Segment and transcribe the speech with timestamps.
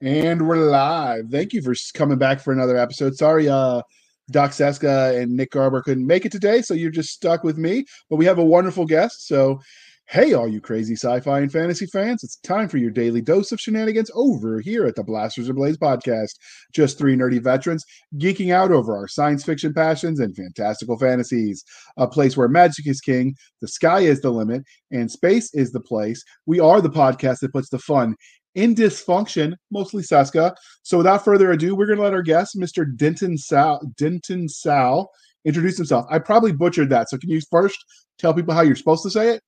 [0.00, 1.24] And we're live.
[1.28, 3.16] Thank you for coming back for another episode.
[3.16, 3.82] Sorry, uh,
[4.30, 7.84] Doc Cisca and Nick Garber couldn't make it today, so you're just stuck with me.
[8.08, 9.26] But we have a wonderful guest.
[9.26, 9.58] So,
[10.06, 13.50] hey, all you crazy sci fi and fantasy fans, it's time for your daily dose
[13.50, 16.30] of shenanigans over here at the Blasters and Blades podcast.
[16.72, 17.84] Just three nerdy veterans
[18.18, 21.64] geeking out over our science fiction passions and fantastical fantasies.
[21.96, 24.62] A place where magic is king, the sky is the limit,
[24.92, 26.22] and space is the place.
[26.46, 28.14] We are the podcast that puts the fun
[28.58, 30.52] in dysfunction, mostly Cisca.
[30.82, 32.84] So without further ado, we're going to let our guest, Mr.
[32.96, 35.08] Denton Salle, Denton Salle,
[35.44, 36.06] introduce himself.
[36.10, 37.08] I probably butchered that.
[37.08, 37.78] So can you first
[38.18, 39.42] tell people how you're supposed to say it?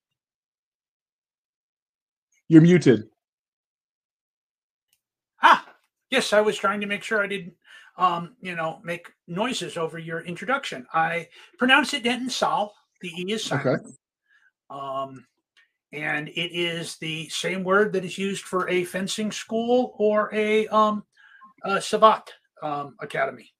[2.47, 3.03] You're muted.
[5.43, 5.65] Ah,
[6.09, 7.53] yes, I was trying to make sure I didn't,
[7.97, 10.85] um, you know, make noises over your introduction.
[10.93, 12.73] I pronounce it Denton Salle.
[13.01, 13.81] The E is silent.
[13.85, 13.95] Okay.
[14.69, 15.25] Um,
[15.93, 20.67] and it is the same word that is used for a fencing school or a,
[20.67, 21.03] um,
[21.63, 22.29] a Savate
[22.63, 23.51] um, academy.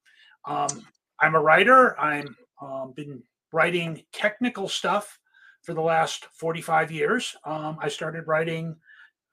[0.45, 0.85] Um,
[1.19, 1.99] I'm a writer.
[1.99, 3.21] I'm um, been
[3.51, 5.19] writing technical stuff
[5.61, 7.35] for the last 45 years.
[7.45, 8.75] Um, I started writing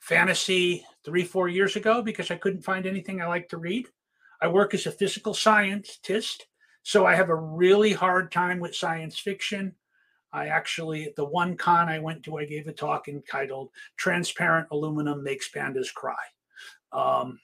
[0.00, 3.86] fantasy three, four years ago because I couldn't find anything I like to read.
[4.40, 6.46] I work as a physical scientist,
[6.82, 9.74] so I have a really hard time with science fiction
[10.32, 14.68] I actually, at the one con I went to, I gave a talk entitled Transparent
[14.70, 16.14] Aluminum Makes Pandas Cry.
[16.92, 17.40] Um,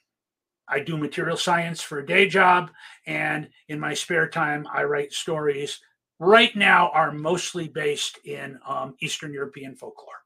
[0.67, 2.71] I do material science for a day job,
[3.05, 5.79] and in my spare time, I write stories.
[6.19, 10.21] Right now, are mostly based in um, Eastern European folklore.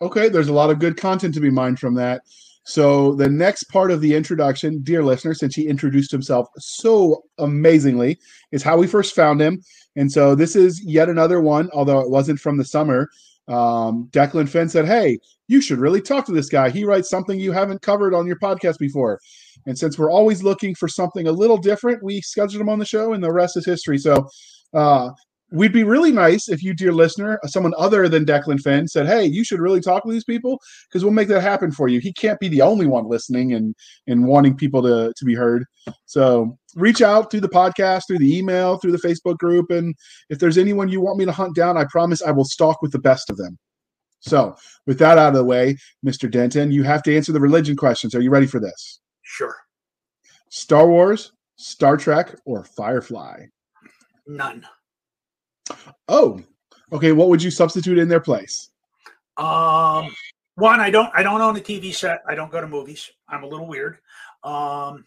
[0.00, 2.22] Okay, there's a lot of good content to be mined from that.
[2.64, 8.18] So, the next part of the introduction, dear listener, since he introduced himself so amazingly,
[8.52, 9.62] is how we first found him.
[9.96, 13.10] And so, this is yet another one, although it wasn't from the summer.
[13.48, 16.70] Um, Declan Finn said, Hey, you should really talk to this guy.
[16.70, 19.20] He writes something you haven't covered on your podcast before.
[19.66, 22.86] And since we're always looking for something a little different, we scheduled him on the
[22.86, 23.98] show, and the rest is history.
[23.98, 24.26] So,
[24.72, 25.10] uh,
[25.50, 29.24] we'd be really nice if you, dear listener, someone other than Declan Finn, said, "Hey,
[29.24, 32.12] you should really talk to these people because we'll make that happen for you." He
[32.12, 33.74] can't be the only one listening and
[34.06, 35.64] and wanting people to to be heard.
[36.06, 39.94] So reach out through the podcast, through the email, through the Facebook group, and
[40.30, 42.92] if there's anyone you want me to hunt down, I promise I will stalk with
[42.92, 43.58] the best of them.
[44.20, 44.56] So,
[44.86, 46.30] with that out of the way, Mr.
[46.30, 48.14] Denton, you have to answer the religion questions.
[48.14, 49.00] Are you ready for this?
[49.22, 49.54] Sure.
[50.48, 53.44] Star Wars, Star Trek, or Firefly?
[54.26, 54.64] None.
[56.08, 56.40] Oh,
[56.92, 57.12] okay.
[57.12, 58.70] What would you substitute in their place?
[59.36, 60.14] Um,
[60.56, 62.22] one, I don't, I don't own a TV set.
[62.28, 63.10] I don't go to movies.
[63.28, 63.98] I'm a little weird.
[64.44, 65.04] Um,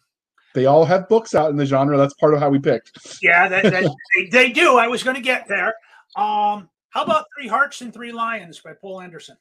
[0.53, 1.97] they all have books out in the genre.
[1.97, 2.97] That's part of how we picked.
[3.22, 3.84] Yeah, that, that
[4.17, 4.78] they, they, do.
[4.78, 5.75] I was going to get there.
[6.16, 9.38] Um, how about Three Hearts and Three Lions by Poul Anderson?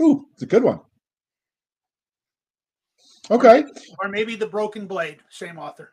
[0.00, 0.80] Ooh, it's a good one.
[3.30, 3.64] Okay.
[4.00, 5.92] Or maybe The Broken Blade, same author.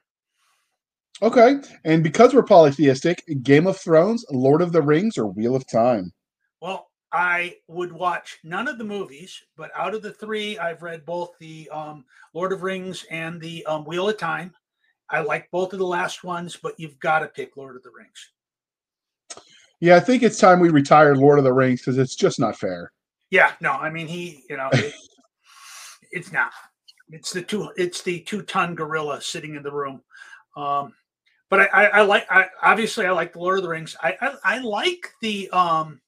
[1.22, 1.57] Okay.
[1.84, 6.13] And because we're polytheistic, Game of Thrones, Lord of the Rings, or Wheel of Time?
[6.62, 11.06] Well, I would watch none of the movies, but out of the three, I've read
[11.06, 14.53] both the um, Lord of Rings and the um, Wheel of Time.
[15.09, 17.90] I like both of the last ones, but you've got to pick Lord of the
[17.90, 18.31] Rings.
[19.80, 22.57] Yeah, I think it's time we retire Lord of the Rings because it's just not
[22.57, 22.91] fair.
[23.31, 24.94] Yeah, no, I mean he, you know, it,
[26.12, 26.51] it's not.
[27.09, 27.72] It's the two.
[27.75, 30.01] It's the two-ton gorilla sitting in the room.
[30.56, 30.94] Um,
[31.50, 33.96] but I, I, I like I, obviously I like the Lord of the Rings.
[34.02, 36.00] I, I, I like the um,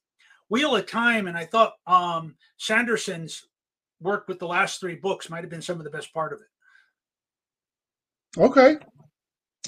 [0.49, 3.47] Wheel of Time, and I thought um, Sanderson's
[3.99, 6.39] work with the last three books might have been some of the best part of
[6.39, 8.39] it.
[8.39, 8.77] Okay.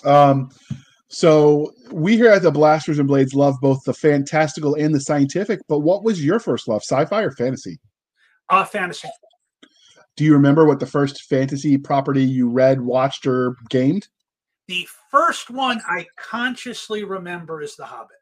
[0.06, 0.50] Um,
[1.10, 5.60] so we here at the Blasters and Blades love both the fantastical and the scientific.
[5.68, 7.80] But what was your first love, sci-fi or fantasy?
[8.50, 9.10] Uh, fantasy.
[10.16, 14.08] Do you remember what the first fantasy property you read, watched, or gamed?
[14.68, 18.18] The first one I consciously remember is The Hobbit.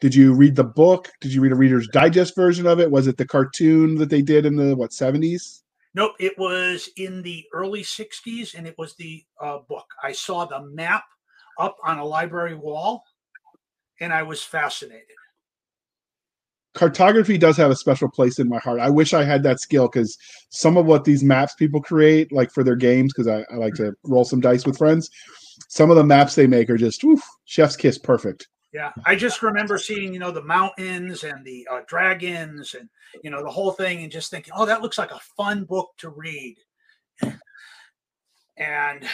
[0.00, 1.10] Did you read the book?
[1.20, 2.90] Did you read a Reader's Digest version of it?
[2.90, 5.62] Was it the cartoon that they did in the what seventies?
[5.94, 9.86] Nope, it was in the early '60s, and it was the uh, book.
[10.02, 11.04] I saw the map
[11.58, 13.04] up on a library wall,
[14.00, 15.06] and I was fascinated.
[16.74, 18.80] Cartography does have a special place in my heart.
[18.80, 20.16] I wish I had that skill because
[20.48, 23.74] some of what these maps people create, like for their games, because I, I like
[23.74, 25.10] to roll some dice with friends,
[25.68, 28.48] some of the maps they make are just oof, chef's kiss perfect.
[28.72, 32.88] Yeah, I just remember seeing, you know, the mountains and the uh, dragons and,
[33.22, 35.90] you know, the whole thing and just thinking, oh, that looks like a fun book
[35.98, 36.56] to read.
[38.56, 39.04] And,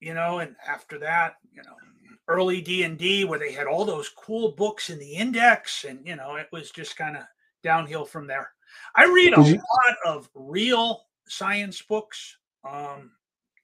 [0.00, 1.74] you know, and after that, you know,
[2.32, 6.36] early D&D where they had all those cool books in the index and, you know,
[6.36, 7.24] it was just kind of
[7.62, 8.50] downhill from there.
[8.96, 12.36] I read a lot of real science books.
[12.68, 13.12] Um,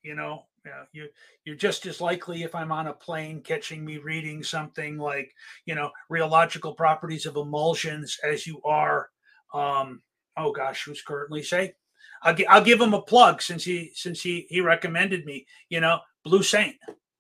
[0.03, 1.09] you know, yeah, you
[1.45, 5.35] you're just as likely if I'm on a plane catching me reading something like
[5.65, 9.09] you know rheological properties of emulsions as you are.
[9.55, 10.03] Um,
[10.37, 11.75] oh gosh, who's currently say?
[12.23, 15.47] I'll, gi- I'll give him a plug since he since he he recommended me.
[15.69, 16.77] You know, Blue Saint.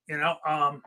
[0.08, 0.82] You know, um,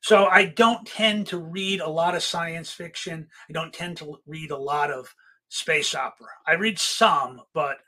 [0.00, 3.28] so I don't tend to read a lot of science fiction.
[3.48, 5.14] I don't tend to read a lot of
[5.48, 6.28] space opera.
[6.46, 7.78] I read some, but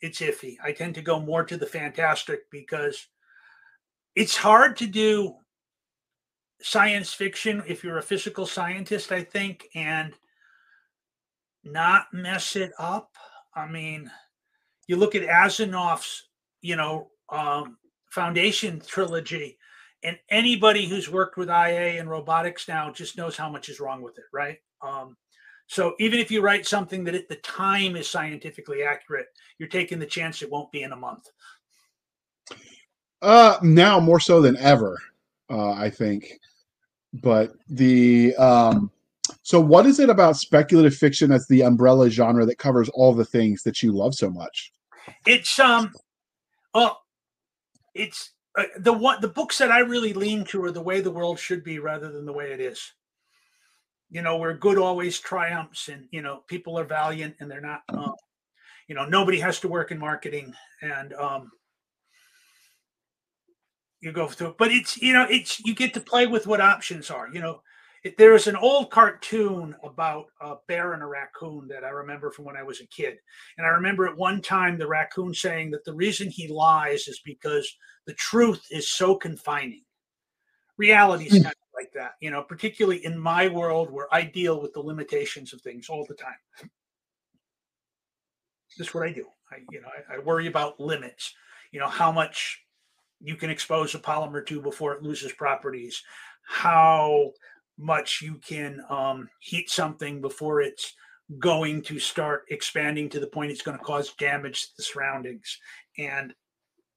[0.00, 0.56] it's iffy.
[0.62, 3.08] I tend to go more to the fantastic because
[4.14, 5.34] it's hard to do
[6.60, 10.14] science fiction if you're a physical scientist, I think, and
[11.64, 13.12] not mess it up.
[13.54, 14.10] I mean,
[14.86, 16.28] you look at Asimov's,
[16.62, 17.76] you know, um,
[18.10, 19.58] Foundation trilogy,
[20.02, 24.02] and anybody who's worked with IA and robotics now just knows how much is wrong
[24.02, 24.58] with it, right?
[24.80, 25.16] Um,
[25.66, 29.26] so even if you write something that at the time is scientifically accurate,
[29.58, 31.28] you're taking the chance it won't be in a month.
[33.20, 34.96] Uh, now more so than ever,
[35.50, 36.38] uh, I think.
[37.12, 38.90] But the um,
[39.42, 43.24] so what is it about speculative fiction as the umbrella genre that covers all the
[43.24, 44.72] things that you love so much?
[45.26, 45.92] It's um,
[46.74, 47.02] well,
[47.94, 48.32] it's
[48.78, 51.64] the one the books that I really lean to are the way the world should
[51.64, 52.92] be rather than the way it is.
[54.10, 57.82] You know, where good always triumphs, and you know people are valiant and they're not.
[57.88, 58.14] Um,
[58.88, 61.50] you know, nobody has to work in marketing, and um,
[64.00, 64.56] you go through.
[64.58, 67.28] But it's you know, it's you get to play with what options are.
[67.32, 67.62] You know,
[68.16, 72.44] there is an old cartoon about a bear and a raccoon that I remember from
[72.44, 73.18] when I was a kid.
[73.56, 77.20] And I remember at one time the raccoon saying that the reason he lies is
[77.24, 79.84] because the truth is so confining.
[80.76, 81.42] Reality is hmm.
[81.42, 84.80] kind of like that, you know, particularly in my world where I deal with the
[84.80, 86.70] limitations of things all the time.
[88.76, 89.26] This is what I do.
[89.50, 91.34] I, you know, I, I worry about limits.
[91.72, 92.62] You know, how much
[93.20, 96.02] you can expose a polymer to before it loses properties,
[96.46, 97.32] how
[97.78, 100.94] much you can um, heat something before it's
[101.38, 105.58] going to start expanding to the point it's going to cause damage to the surroundings.
[105.98, 106.34] And,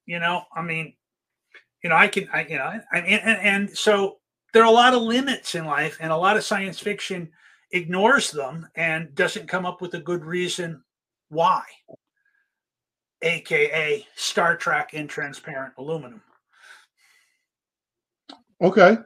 [0.06, 0.94] you know, I mean,
[1.84, 4.18] you know, I can, I, you know, I, and, and so
[4.54, 7.30] there are a lot of limits in life, and a lot of science fiction
[7.72, 10.84] ignores them and doesn't come up with a good reason
[11.30, 11.64] why,
[13.22, 16.22] aka Star Trek in transparent aluminum.
[18.62, 18.98] Okay.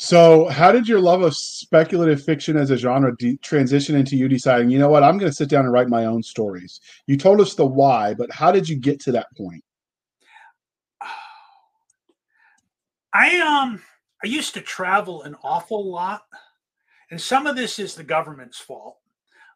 [0.00, 4.28] So, how did your love of speculative fiction as a genre de- transition into you
[4.28, 6.80] deciding, you know what, I'm going to sit down and write my own stories?
[7.08, 9.64] You told us the why, but how did you get to that point?
[13.12, 13.82] I um
[14.22, 16.22] I used to travel an awful lot,
[17.10, 18.98] and some of this is the government's fault.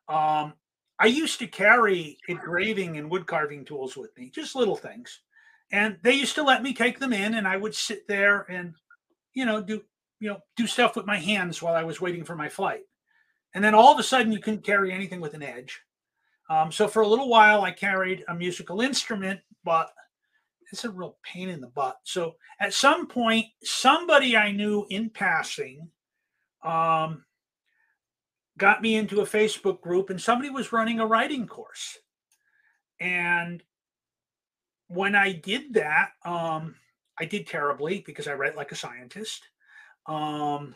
[0.09, 0.55] Um,
[0.99, 5.21] I used to carry engraving and wood carving tools with me, just little things,
[5.71, 8.75] and they used to let me take them in, and I would sit there and
[9.35, 9.83] you know do
[10.23, 12.83] you know, do stuff with my hands while I was waiting for my flight.
[13.55, 15.81] And then all of a sudden, you couldn't carry anything with an edge.
[16.49, 19.91] Um, so for a little while, I carried a musical instrument, but
[20.71, 21.97] it's a real pain in the butt.
[22.05, 25.89] So at some point, somebody I knew in passing
[26.63, 27.25] um,
[28.57, 31.99] got me into a Facebook group, and somebody was running a writing course.
[33.01, 33.61] And
[34.87, 36.77] when I did that, um,
[37.19, 39.49] I did terribly because I write like a scientist.
[40.07, 40.75] Um,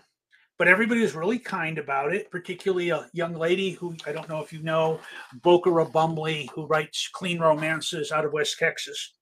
[0.59, 4.41] but everybody was really kind about it, particularly a young lady who I don't know
[4.41, 5.01] if you know,
[5.41, 9.15] Bokara Bumley, who writes clean romances out of West Texas.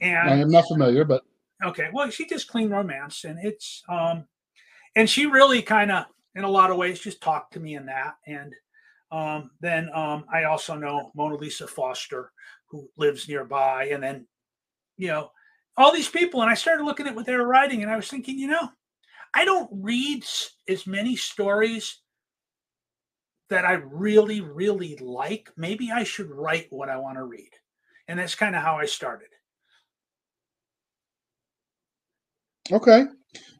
[0.00, 1.24] And I am not familiar, but
[1.64, 4.26] okay, well, she does clean romance, and it's um,
[4.94, 6.04] and she really kind of,
[6.36, 8.14] in a lot of ways, just talked to me in that.
[8.26, 8.54] And
[9.10, 12.30] um, then um, I also know Monalisa Foster,
[12.66, 14.26] who lives nearby, and then
[14.96, 15.32] you know
[15.76, 18.08] all these people, and I started looking at what they were writing, and I was
[18.08, 18.68] thinking, you know
[19.34, 20.24] I don't read
[20.68, 21.98] as many stories
[23.50, 25.50] that I really, really like.
[25.56, 27.50] Maybe I should write what I want to read.
[28.06, 29.28] And that's kind of how I started.
[32.70, 33.00] Okay.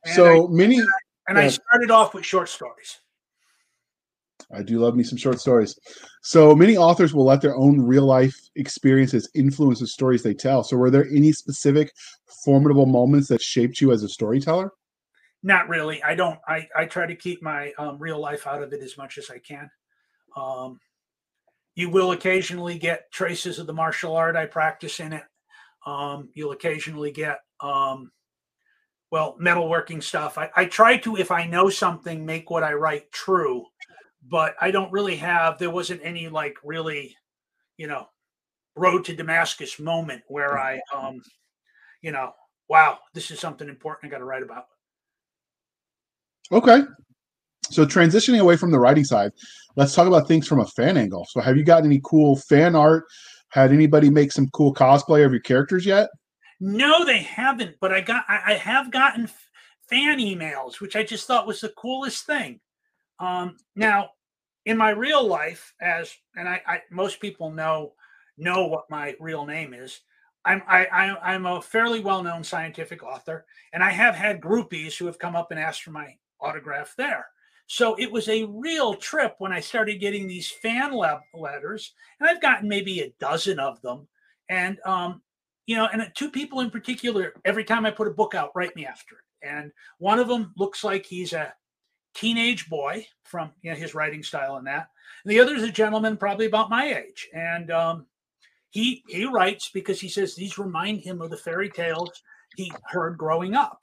[0.04, 0.80] And so I, many.
[1.28, 2.98] And I started off with short stories.
[4.54, 5.78] I do love me some short stories.
[6.22, 10.62] So many authors will let their own real life experiences influence the stories they tell.
[10.62, 11.92] So, were there any specific
[12.44, 14.72] formidable moments that shaped you as a storyteller?
[15.42, 16.02] Not really.
[16.02, 16.38] I don't.
[16.48, 19.30] I I try to keep my um, real life out of it as much as
[19.30, 19.70] I can.
[20.36, 20.80] Um,
[21.74, 25.22] you will occasionally get traces of the martial art I practice in it.
[25.86, 28.10] Um, you'll occasionally get um,
[29.12, 30.38] well metalworking stuff.
[30.38, 33.64] I, I try to, if I know something, make what I write true.
[34.30, 35.58] but I don't really have.
[35.58, 37.16] There wasn't any like really,
[37.76, 38.08] you know,
[38.76, 41.20] road to Damascus moment where I, um,
[42.02, 42.32] you know,
[42.68, 44.66] wow, this is something important I got to write about.
[46.50, 46.82] Okay.
[47.70, 49.32] So transitioning away from the writing side,
[49.76, 51.26] let's talk about things from a fan angle.
[51.30, 53.04] So have you got any cool fan art?
[53.50, 56.08] Had anybody make some cool cosplay of your characters yet?
[56.60, 57.76] No, they haven't.
[57.80, 59.28] But I got I, I have gotten
[59.88, 62.60] fan emails, which I just thought was the coolest thing.
[63.20, 64.10] Um, now,
[64.66, 67.92] in my real life, as and I, I most people know
[68.36, 70.00] know what my real name is.
[70.44, 74.96] I'm I, I I'm a fairly well known scientific author, and I have had groupies
[74.96, 77.26] who have come up and asked for my autograph there.
[77.66, 82.28] So it was a real trip when I started getting these fan lab letters, and
[82.28, 84.08] I've gotten maybe a dozen of them.
[84.48, 85.20] And um,
[85.66, 88.74] you know, and two people in particular, every time I put a book out, write
[88.74, 89.46] me after it.
[89.46, 91.52] And one of them looks like he's a
[92.14, 94.88] teenage boy from you know, his writing style and that.
[95.24, 97.28] And the other is a gentleman probably about my age.
[97.34, 98.06] And um,
[98.70, 102.22] he he writes because he says these remind him of the fairy tales
[102.56, 103.82] he heard growing up.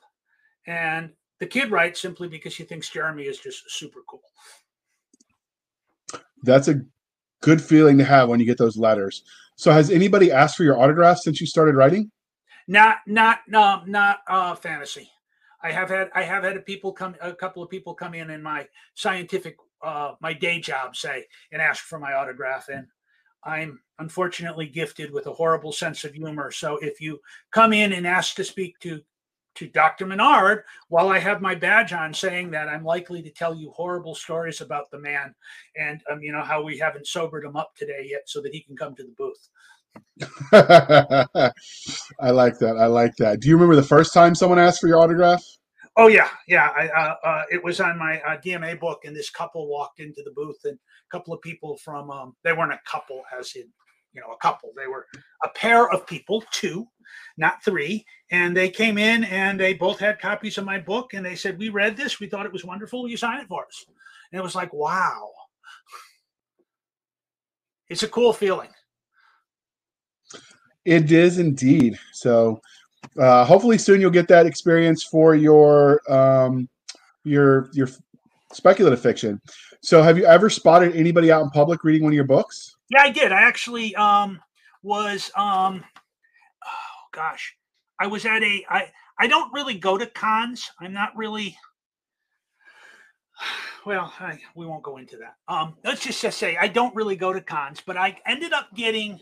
[0.66, 4.22] And the kid writes simply because he thinks Jeremy is just super cool.
[6.44, 6.82] That's a
[7.42, 9.24] good feeling to have when you get those letters.
[9.56, 12.12] So has anybody asked for your autograph since you started writing?
[12.68, 15.10] Not not no not uh fantasy.
[15.62, 18.30] I have had I have had a people come a couple of people come in
[18.30, 22.88] in my scientific uh my day job say and ask for my autograph and
[23.44, 26.52] I'm unfortunately gifted with a horrible sense of humor.
[26.52, 27.20] So if you
[27.52, 29.02] come in and ask to speak to
[29.56, 30.06] to Dr.
[30.06, 34.16] Menard while I have my badge on saying that I'm likely to tell you horrible
[34.16, 35.34] stories about the man
[35.76, 38.62] and um, you know how we haven't sobered him up today yet so that he
[38.62, 39.50] can come to the booth.
[42.20, 42.78] I like that.
[42.78, 43.40] I like that.
[43.40, 45.44] Do you remember the first time someone asked for your autograph?
[45.98, 46.72] Oh yeah, yeah.
[46.76, 50.22] I, uh, uh, it was on my uh, DMA book, and this couple walked into
[50.24, 53.70] the booth, and a couple of people from um, they weren't a couple, as in
[54.16, 54.72] you know a couple.
[54.76, 55.06] They were
[55.44, 56.88] a pair of people, two,
[57.38, 61.26] not three, and they came in and they both had copies of my book, and
[61.26, 62.20] they said, "We read this.
[62.20, 63.04] We thought it was wonderful.
[63.04, 63.86] Will you sign it for us?"
[64.32, 65.30] And it was like, wow,
[67.90, 68.70] it's a cool feeling.
[70.84, 71.98] It is indeed.
[72.12, 72.62] So
[73.20, 76.70] uh, hopefully soon you'll get that experience for your um,
[77.24, 77.88] your your
[78.56, 79.42] speculative fiction.
[79.82, 82.76] So have you ever spotted anybody out in public reading one of your books?
[82.90, 83.32] Yeah, I did.
[83.32, 84.42] I actually um,
[84.84, 85.84] was um,
[86.66, 87.56] oh gosh,
[88.00, 90.70] I was at a I I don't really go to cons.
[90.80, 91.58] I'm not really
[93.86, 95.36] well, I, we won't go into that.
[95.48, 98.74] Um, let's just just say I don't really go to cons, but I ended up
[98.76, 99.20] getting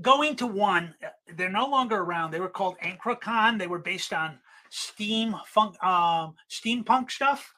[0.00, 2.30] going to one, uh, they're no longer around.
[2.30, 3.58] They were called AnachroCon.
[3.58, 4.38] They were based on
[4.70, 7.52] steam funk, um, steampunk stuff,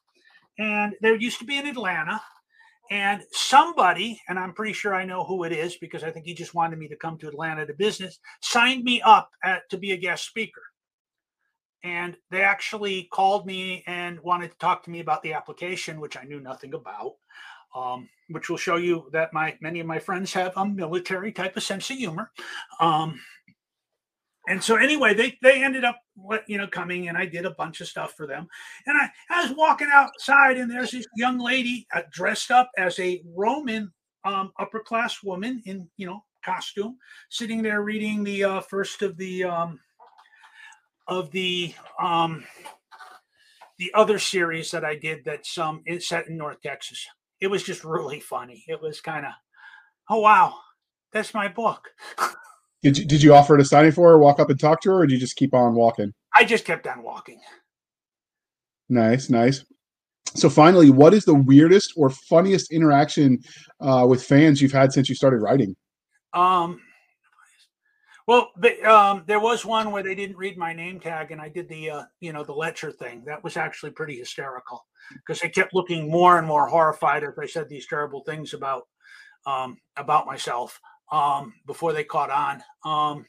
[0.59, 2.21] and there used to be in Atlanta.
[2.91, 6.33] And somebody, and I'm pretty sure I know who it is because I think he
[6.33, 9.93] just wanted me to come to Atlanta to business, signed me up at, to be
[9.93, 10.63] a guest speaker.
[11.85, 16.17] And they actually called me and wanted to talk to me about the application, which
[16.17, 17.17] I knew nothing about
[17.75, 21.57] um, which will show you that my many of my friends have a military type
[21.57, 22.31] of sense of humor.
[22.81, 23.21] Um,
[24.49, 26.01] and so anyway, they they ended up
[26.47, 28.47] you know coming and I did a bunch of stuff for them.
[28.87, 32.99] And I, I was walking outside and there's this young lady uh, dressed up as
[32.99, 33.93] a Roman
[34.25, 36.97] um, upper class woman in you know costume,
[37.29, 39.81] sitting there reading the uh, first of the um,
[41.07, 42.45] of the um,
[43.79, 47.07] the other series that I did that's um, set in North Texas
[47.41, 48.65] it was just really funny.
[48.67, 49.33] It was kind of,
[50.11, 50.55] oh wow,
[51.13, 51.89] that's my book.
[52.83, 54.91] did you did you offer to sign it for her, walk up and talk to
[54.91, 56.13] her, or did you just keep on walking?
[56.35, 57.41] I just kept on walking.
[58.89, 59.65] Nice, nice.
[60.35, 63.41] So finally, what is the weirdest or funniest interaction
[63.81, 65.75] uh, with fans you've had since you started writing?
[66.35, 66.81] Um,
[68.27, 71.49] well, the, um, there was one where they didn't read my name tag, and I
[71.49, 73.25] did the uh, you know the lecture thing.
[73.27, 77.47] That was actually pretty hysterical because they kept looking more and more horrified as I
[77.47, 78.83] said these terrible things about
[79.47, 80.79] um, about myself
[81.11, 82.63] um, before they caught on.
[82.85, 83.27] Um,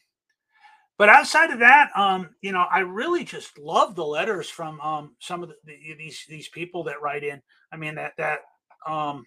[0.97, 5.15] but outside of that, um, you know, I really just love the letters from um,
[5.19, 7.41] some of the, the, these these people that write in.
[7.71, 8.39] I mean that that
[8.85, 9.25] um,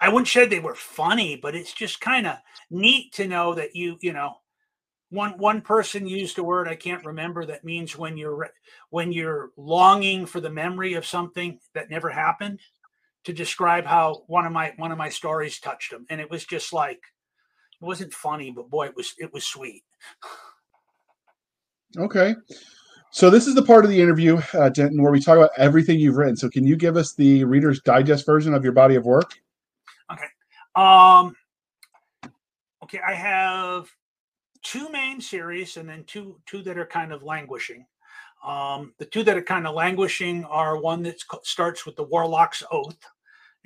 [0.00, 2.36] I wouldn't say they were funny, but it's just kind of
[2.70, 4.36] neat to know that you you know
[5.10, 8.50] one one person used a word I can't remember that means when you're
[8.90, 12.60] when you're longing for the memory of something that never happened
[13.24, 16.44] to describe how one of my one of my stories touched them and it was
[16.44, 17.00] just like
[17.80, 19.84] it wasn't funny but boy it was it was sweet
[21.98, 22.34] okay
[23.10, 25.98] So this is the part of the interview, uh, Denton, where we talk about everything
[25.98, 26.36] you've written.
[26.36, 29.40] So can you give us the Reader's Digest version of your body of work?
[30.12, 30.26] Okay.
[30.74, 31.34] Um,
[32.82, 33.88] okay, I have
[34.62, 37.86] two main series and then two two that are kind of languishing.
[38.44, 42.62] Um, the two that are kind of languishing are one that starts with the Warlock's
[42.70, 42.98] Oath,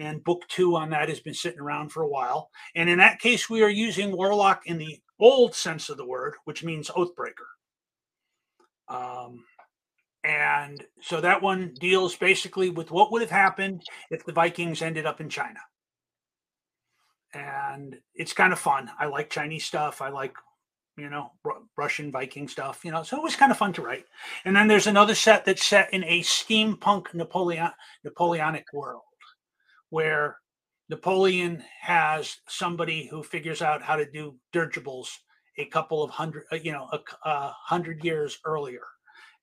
[0.01, 2.49] and book two on that has been sitting around for a while.
[2.75, 6.35] And in that case, we are using Warlock in the old sense of the word,
[6.47, 7.47] which means Oathbreaker.
[8.89, 9.45] Um,
[10.25, 15.05] and so that one deals basically with what would have happened if the Vikings ended
[15.05, 15.61] up in China.
[17.35, 18.91] And it's kind of fun.
[18.99, 20.01] I like Chinese stuff.
[20.01, 20.35] I like,
[20.97, 23.83] you know, R- Russian Viking stuff, you know, so it was kind of fun to
[23.83, 24.07] write.
[24.47, 27.71] And then there's another set that's set in a steampunk Napoleon
[28.03, 29.03] Napoleonic world
[29.91, 30.39] where
[30.89, 35.21] Napoleon has somebody who figures out how to do dirigibles
[35.59, 38.83] a couple of hundred, uh, you know, a, a hundred years earlier,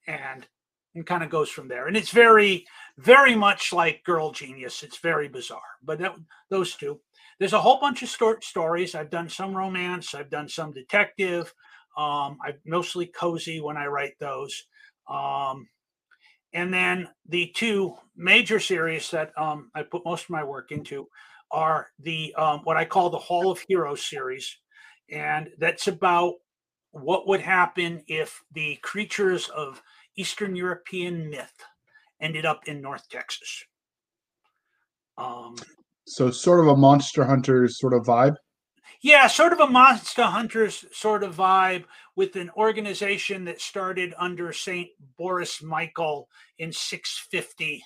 [0.08, 0.48] and
[0.96, 1.88] and kind of goes from there.
[1.88, 2.66] And it's very,
[2.98, 4.84] very much like Girl Genius.
[4.84, 5.60] It's very bizarre.
[5.84, 6.16] But that,
[6.50, 7.00] those two,
[7.40, 8.96] there's a whole bunch of short stories.
[8.96, 10.16] I've done some romance.
[10.16, 11.54] I've done some detective.
[11.96, 14.64] Um, I'm mostly cozy when I write those.
[15.10, 15.68] Um,
[16.54, 21.08] and then the two major series that um, I put most of my work into
[21.52, 24.58] are the um, what I call the Hall of Heroes series,
[25.10, 26.34] and that's about
[26.92, 29.82] what would happen if the creatures of
[30.18, 31.64] Eastern European myth
[32.22, 33.64] ended up in North Texas.
[35.18, 35.56] Um,
[36.08, 38.36] so, sort of a Monster hunter sort of vibe.
[39.02, 41.86] Yeah, sort of a Monster Hunters sort of vibe
[42.16, 47.84] with an organization that started under Saint Boris Michael in 650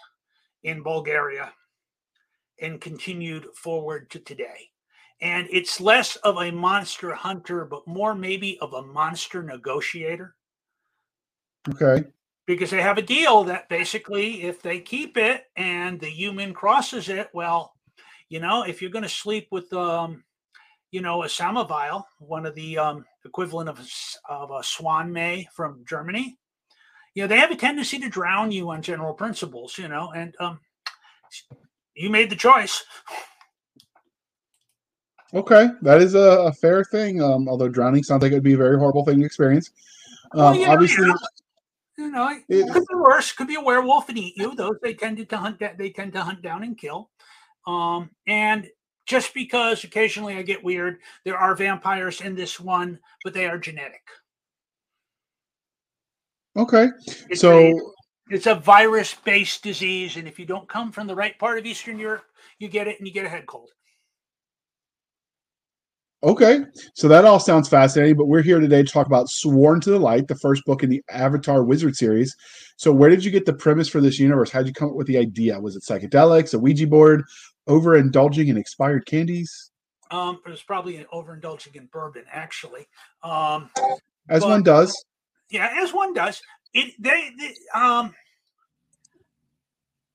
[0.63, 1.51] in Bulgaria
[2.61, 4.71] and continued forward to today
[5.21, 10.35] and it's less of a monster hunter, but more maybe of a monster negotiator.
[11.69, 12.07] Okay.
[12.47, 17.07] Because they have a deal that basically, if they keep it and the human crosses
[17.07, 17.73] it, well,
[18.29, 20.23] you know, if you're going to sleep with, um,
[20.91, 25.47] you know, a Samoval, one of the um, equivalent of a, of a swan may
[25.53, 26.37] from Germany,
[27.15, 30.35] you know, they have a tendency to drown you on general principles, you know, and
[30.39, 30.59] um,
[31.95, 32.83] you made the choice.
[35.33, 37.21] Okay, that is a, a fair thing.
[37.21, 39.71] Um, although drowning sounds like it would be a very horrible thing to experience.
[40.33, 41.07] Um, well, you know, obviously,
[41.97, 43.31] you know, it, it, could be worse.
[43.31, 44.55] Could be a werewolf and eat you.
[44.55, 45.61] Those they tended to hunt.
[45.77, 47.09] They tend to hunt down and kill.
[47.65, 48.67] Um, and
[49.11, 53.57] just because occasionally I get weird, there are vampires in this one, but they are
[53.57, 54.07] genetic.
[56.55, 56.87] Okay,
[57.29, 57.73] it's so a,
[58.29, 61.99] it's a virus-based disease, and if you don't come from the right part of Eastern
[61.99, 62.23] Europe,
[62.59, 63.69] you get it, and you get a head cold.
[66.23, 66.61] Okay,
[66.93, 69.99] so that all sounds fascinating, but we're here today to talk about Sworn to the
[69.99, 72.35] Light, the first book in the Avatar Wizard series.
[72.77, 74.51] So, where did you get the premise for this universe?
[74.51, 75.59] How did you come up with the idea?
[75.59, 77.23] Was it psychedelics, a Ouija board,
[77.67, 79.71] overindulging in expired candies?
[80.09, 82.87] Um, it was probably overindulging in bourbon, actually.
[83.23, 83.69] Um,
[84.29, 85.05] as but, one does.
[85.49, 86.41] Yeah, as one does.
[86.73, 88.13] It they, they um.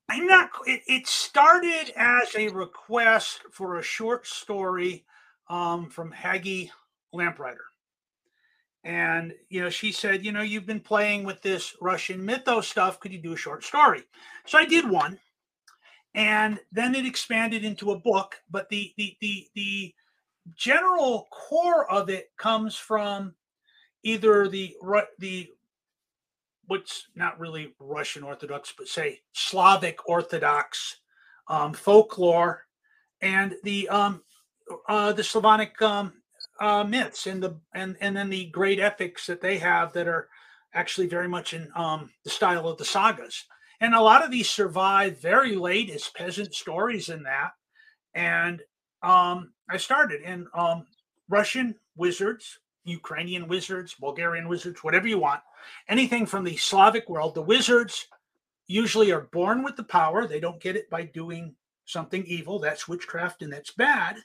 [0.09, 0.49] I'm not.
[0.65, 5.03] It, it started as a request for a short story
[5.49, 6.71] um, from Haggie
[7.13, 7.57] Lamprider.
[8.83, 13.01] And, you know, she said, you know, you've been playing with this Russian mythos stuff.
[13.01, 14.03] Could you do a short story?
[14.45, 15.19] So I did one.
[16.17, 18.35] And then it expanded into a book.
[18.49, 19.93] But the the the the
[20.55, 23.35] general core of it comes from
[24.03, 24.75] either the
[25.19, 25.49] the
[26.65, 30.97] what's not really Russian Orthodox, but say Slavic Orthodox
[31.47, 32.63] um, folklore
[33.21, 34.23] and the um,
[34.89, 36.13] uh, the Slavonic um,
[36.59, 40.29] uh, myths and the and and then the great epics that they have that are
[40.73, 43.45] actually very much in um, the style of the sagas.
[43.79, 47.51] And a lot of these survive very late as peasant stories in that.
[48.15, 48.61] And
[49.03, 50.85] um, I started in um,
[51.29, 55.41] Russian wizards, Ukrainian wizards, Bulgarian wizards, whatever you want.
[55.89, 57.35] Anything from the Slavic world.
[57.35, 58.07] The wizards
[58.67, 60.25] usually are born with the power.
[60.25, 62.59] They don't get it by doing something evil.
[62.59, 64.17] That's witchcraft and that's bad.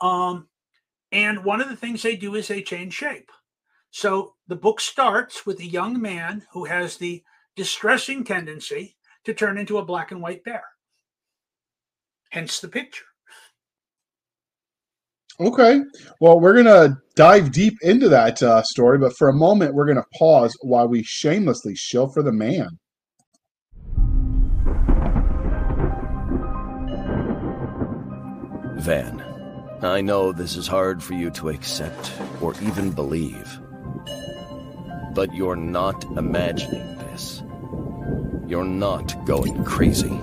[0.00, 0.48] Um,
[1.12, 3.30] and one of the things they do is they change shape.
[3.90, 7.22] So the book starts with a young man who has the
[7.58, 10.62] distressing tendency to turn into a black and white bear.
[12.30, 13.04] Hence the picture.
[15.40, 15.80] Okay.
[16.20, 19.86] Well, we're going to dive deep into that uh, story, but for a moment, we're
[19.86, 22.78] going to pause while we shamelessly shill for the man.
[28.80, 29.24] Van,
[29.82, 33.60] I know this is hard for you to accept or even believe.
[35.14, 37.42] But you're not imagining this.
[38.48, 40.18] You're not going crazy.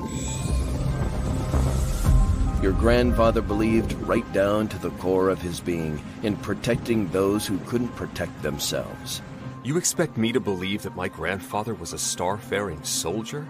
[2.59, 7.59] Your grandfather believed right down to the core of his being in protecting those who
[7.59, 9.21] couldn't protect themselves.
[9.63, 13.47] You expect me to believe that my grandfather was a star-faring soldier?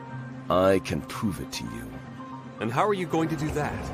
[0.49, 1.89] I can prove it to you.
[2.59, 3.91] And how are you going to do that?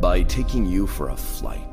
[0.00, 1.67] By taking you for a flight.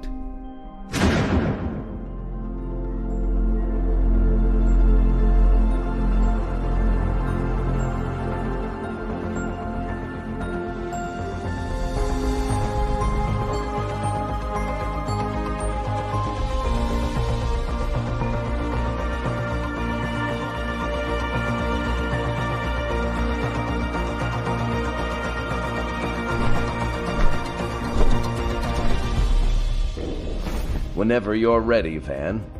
[31.05, 32.54] Whenever you're ready, Van.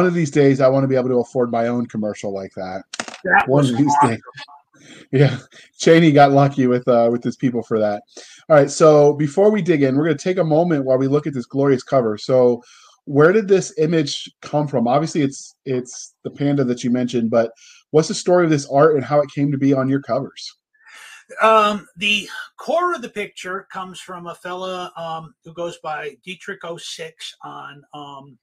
[0.00, 2.52] One of these days I want to be able to afford my own commercial like
[2.54, 2.84] that.
[3.22, 4.18] that one of these days.
[5.12, 5.36] Yeah,
[5.78, 8.02] Chaney got lucky with uh, with his people for that.
[8.48, 11.06] All right, so before we dig in, we're going to take a moment while we
[11.06, 12.16] look at this glorious cover.
[12.16, 12.62] So,
[13.04, 14.88] where did this image come from?
[14.88, 17.52] Obviously, it's it's the panda that you mentioned, but
[17.90, 20.50] what's the story of this art and how it came to be on your covers?
[21.42, 26.62] Um, the core of the picture comes from a fella um, who goes by Dietrich
[26.78, 28.38] 06 on um,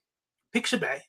[0.54, 1.00] Pixabay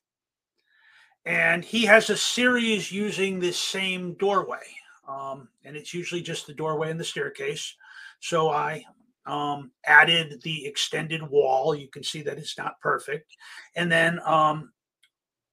[1.26, 4.64] and he has a series using this same doorway
[5.10, 7.76] um, and it's usually just the doorway and the staircase.
[8.20, 8.84] So i
[9.26, 11.76] um, added the extended wall.
[11.76, 13.36] You can see that it's not perfect.
[13.76, 14.72] And then um,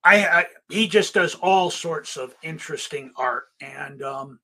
[0.03, 3.45] I, I, he just does all sorts of interesting art.
[3.61, 4.41] And um,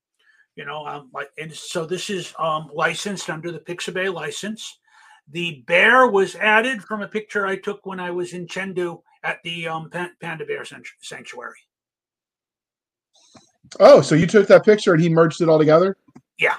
[0.55, 4.79] you know um, and so this is um, licensed under the pixabay license.
[5.31, 9.41] The bear was added from a picture i took when i was in chengdu at
[9.43, 9.89] the um,
[10.21, 10.65] Panda Bear
[11.01, 11.59] Sanctuary.
[13.79, 15.97] Oh, so you took that picture and he merged it all together?
[16.37, 16.57] Yeah.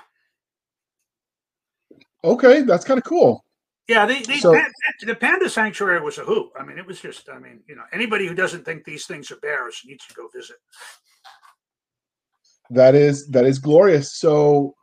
[2.24, 3.44] Okay, that's kind of cool.
[3.86, 4.58] Yeah, they, they, so,
[5.02, 6.48] the Panda Sanctuary was a hoot.
[6.58, 9.30] I mean, it was just, I mean, you know, anybody who doesn't think these things
[9.30, 10.56] are bears needs to go visit.
[12.70, 14.14] That is that is glorious.
[14.14, 14.74] So,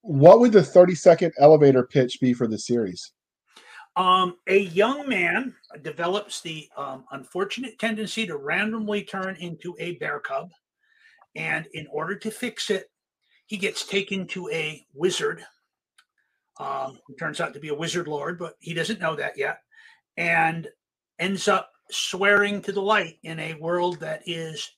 [0.00, 3.12] what would the thirty second elevator pitch be for the series?
[3.96, 10.20] Um, a young man develops the um, unfortunate tendency to randomly turn into a bear
[10.20, 10.50] cub.
[11.34, 12.90] And in order to fix it,
[13.46, 15.42] he gets taken to a wizard.
[16.58, 19.58] Um, turns out to be a wizard lord, but he doesn't know that yet.
[20.16, 20.68] And
[21.18, 24.68] ends up swearing to the light in a world that is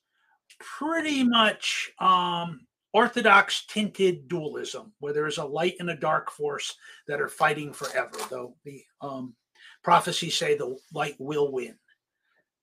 [0.60, 2.60] pretty much um,
[2.92, 6.74] orthodox tinted dualism, where there is a light and a dark force
[7.06, 8.18] that are fighting forever.
[8.30, 9.34] Though the um,
[9.82, 11.76] prophecies say the light will win,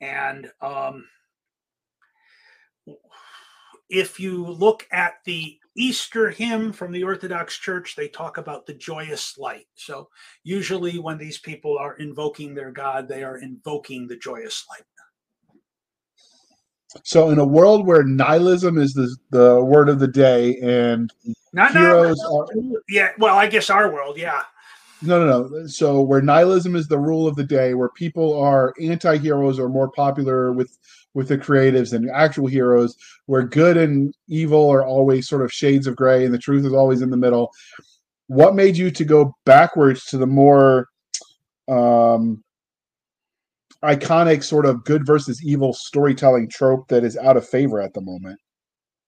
[0.02, 1.06] and um,
[3.90, 8.74] if you look at the Easter hymn from the Orthodox Church, they talk about the
[8.74, 9.68] joyous light.
[9.76, 10.10] So,
[10.44, 14.86] usually, when these people are invoking their God, they are invoking the joyous light.
[17.03, 21.12] So, in a world where nihilism is the, the word of the day and
[21.53, 22.81] not, heroes not, are.
[22.89, 24.43] Yeah, well, I guess our world, yeah.
[25.01, 25.67] No, no, no.
[25.67, 29.69] So, where nihilism is the rule of the day, where people are anti heroes or
[29.69, 30.77] more popular with
[31.13, 35.88] with the creatives than actual heroes, where good and evil are always sort of shades
[35.88, 37.51] of gray and the truth is always in the middle.
[38.27, 40.89] What made you to go backwards to the more
[41.67, 42.43] um,
[43.86, 48.02] iconic sort of good versus evil storytelling trope that is out of favor at the
[48.02, 48.39] moment.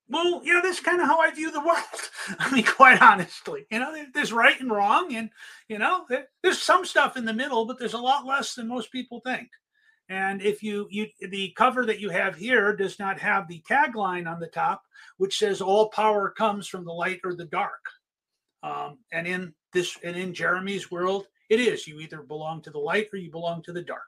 [0.10, 1.82] Well, you know, that's kind of how I view the world.
[2.40, 5.30] I mean, quite honestly, you know, there's right and wrong, and
[5.68, 6.06] you know,
[6.42, 9.50] there's some stuff in the middle, but there's a lot less than most people think.
[10.10, 14.32] And if you you the cover that you have here does not have the tagline
[14.32, 14.84] on the top,
[15.18, 17.84] which says "All power comes from the light or the dark."
[18.64, 22.80] Um, and in this and in Jeremy's world, it is you either belong to the
[22.80, 24.08] light or you belong to the dark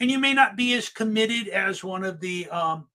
[0.00, 2.86] and you may not be as committed as one of the um,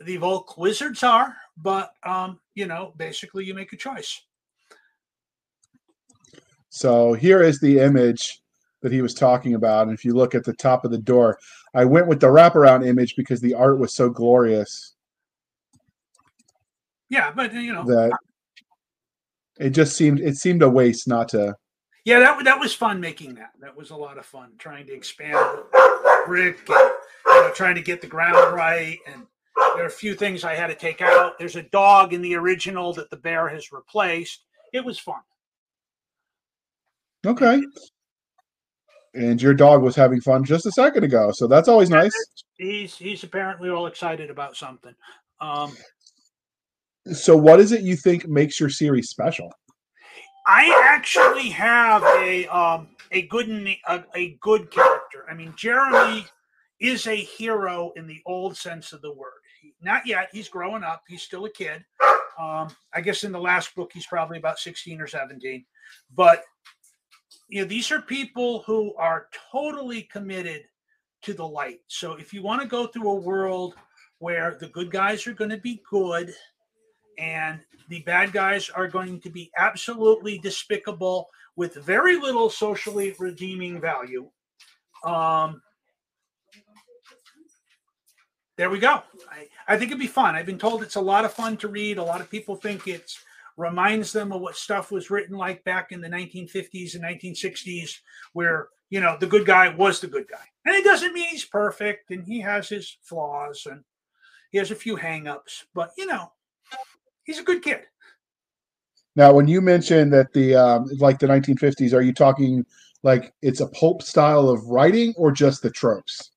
[0.00, 4.20] the Volk wizards are, but um, you know, basically, you make a choice.
[6.68, 8.42] So here is the image
[8.82, 9.88] that he was talking about.
[9.88, 11.38] And if you look at the top of the door,
[11.74, 14.94] I went with the wraparound image because the art was so glorious.
[17.08, 18.12] Yeah, but you know that
[19.58, 21.54] it just seemed it seemed a waste not to.
[22.04, 23.52] Yeah, that that was fun making that.
[23.60, 25.38] That was a lot of fun trying to expand
[26.26, 26.90] brick and
[27.26, 28.98] you know, trying to get the ground right.
[29.06, 29.26] And
[29.74, 31.38] there are a few things I had to take out.
[31.38, 34.44] There's a dog in the original that the bear has replaced.
[34.72, 35.20] It was fun.
[37.24, 37.62] Okay.
[39.14, 42.12] And your dog was having fun just a second ago, so that's always nice.
[42.58, 44.94] He's he's apparently all excited about something.
[45.40, 45.74] Um,
[47.12, 49.50] so, what is it you think makes your series special?
[50.46, 53.48] I actually have a um, a good
[53.88, 55.24] a, a good character.
[55.30, 56.26] I mean, Jeremy
[56.80, 59.40] is a hero in the old sense of the word.
[59.60, 60.28] He, not yet.
[60.32, 61.02] He's growing up.
[61.08, 61.84] He's still a kid.
[62.38, 65.64] Um, I guess in the last book he's probably about sixteen or seventeen.
[66.14, 66.44] But
[67.48, 70.64] you know, these are people who are totally committed
[71.22, 71.80] to the light.
[71.86, 73.74] So if you want to go through a world
[74.18, 76.34] where the good guys are going to be good
[77.18, 83.80] and the bad guys are going to be absolutely despicable with very little socially redeeming
[83.80, 84.30] value.
[85.04, 85.62] Um,
[88.56, 89.02] there we go.
[89.30, 90.34] I, I think it'd be fun.
[90.34, 91.98] I've been told it's a lot of fun to read.
[91.98, 93.12] A lot of people think it
[93.56, 97.98] reminds them of what stuff was written like back in the 1950s and 1960s,
[98.32, 101.44] where you know the good guy was the good guy, and it doesn't mean he's
[101.44, 103.82] perfect, and he has his flaws and
[104.50, 106.32] he has a few hangups, but you know
[107.24, 107.82] he's a good kid.
[109.16, 112.64] Now, when you mentioned that the um, like the 1950s, are you talking
[113.02, 116.30] like it's a pulp style of writing or just the tropes?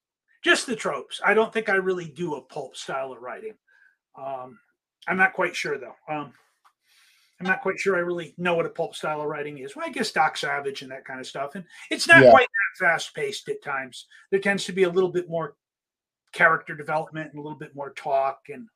[0.44, 1.20] Just the tropes.
[1.24, 3.54] I don't think I really do a pulp style of writing.
[4.18, 4.58] Um,
[5.08, 5.96] I'm not quite sure though.
[6.10, 6.32] Um,
[7.39, 9.76] I'm not quite sure I really know what a pulp style of writing is.
[9.76, 11.56] Well, I guess Doc Savage and that kind of stuff.
[11.56, 12.32] And it's not yeah.
[12.32, 14.08] quite that fast paced at times.
[14.30, 15.56] There tends to be a little bit more
[16.34, 18.68] character development and a little bit more talk and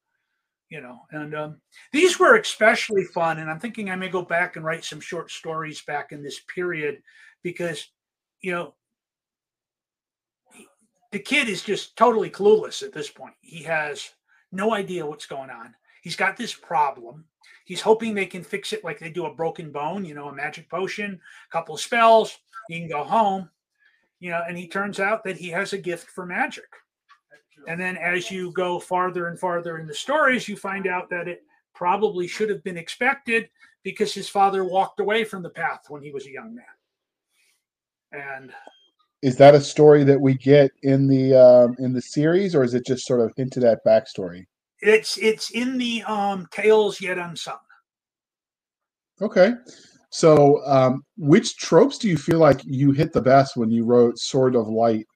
[0.74, 4.56] you know and um, these were especially fun and i'm thinking i may go back
[4.56, 7.02] and write some short stories back in this period
[7.44, 7.90] because
[8.42, 8.74] you know
[11.14, 13.36] the kid is just totally clueless at this point.
[13.40, 14.10] He has
[14.52, 15.76] no idea what's going on.
[16.02, 17.24] He's got this problem.
[17.66, 20.34] He's hoping they can fix it like they do a broken bone you know a
[20.34, 23.50] magic potion a couple spells he can go home
[24.20, 26.66] you know and he turns out that he has a gift for magic
[27.68, 31.28] and then as you go farther and farther in the stories, you find out that
[31.28, 33.50] it probably should have been expected
[33.84, 36.66] because his father walked away from the path when he was a young man.
[38.12, 38.54] And
[39.22, 42.74] is that a story that we get in the um, in the series, or is
[42.74, 44.46] it just sort of hinted at backstory?
[44.82, 47.58] It's it's in the um, tales yet unsung.
[49.22, 49.54] Okay,
[50.10, 54.20] so um, which tropes do you feel like you hit the best when you wrote
[54.20, 55.08] Sword of Light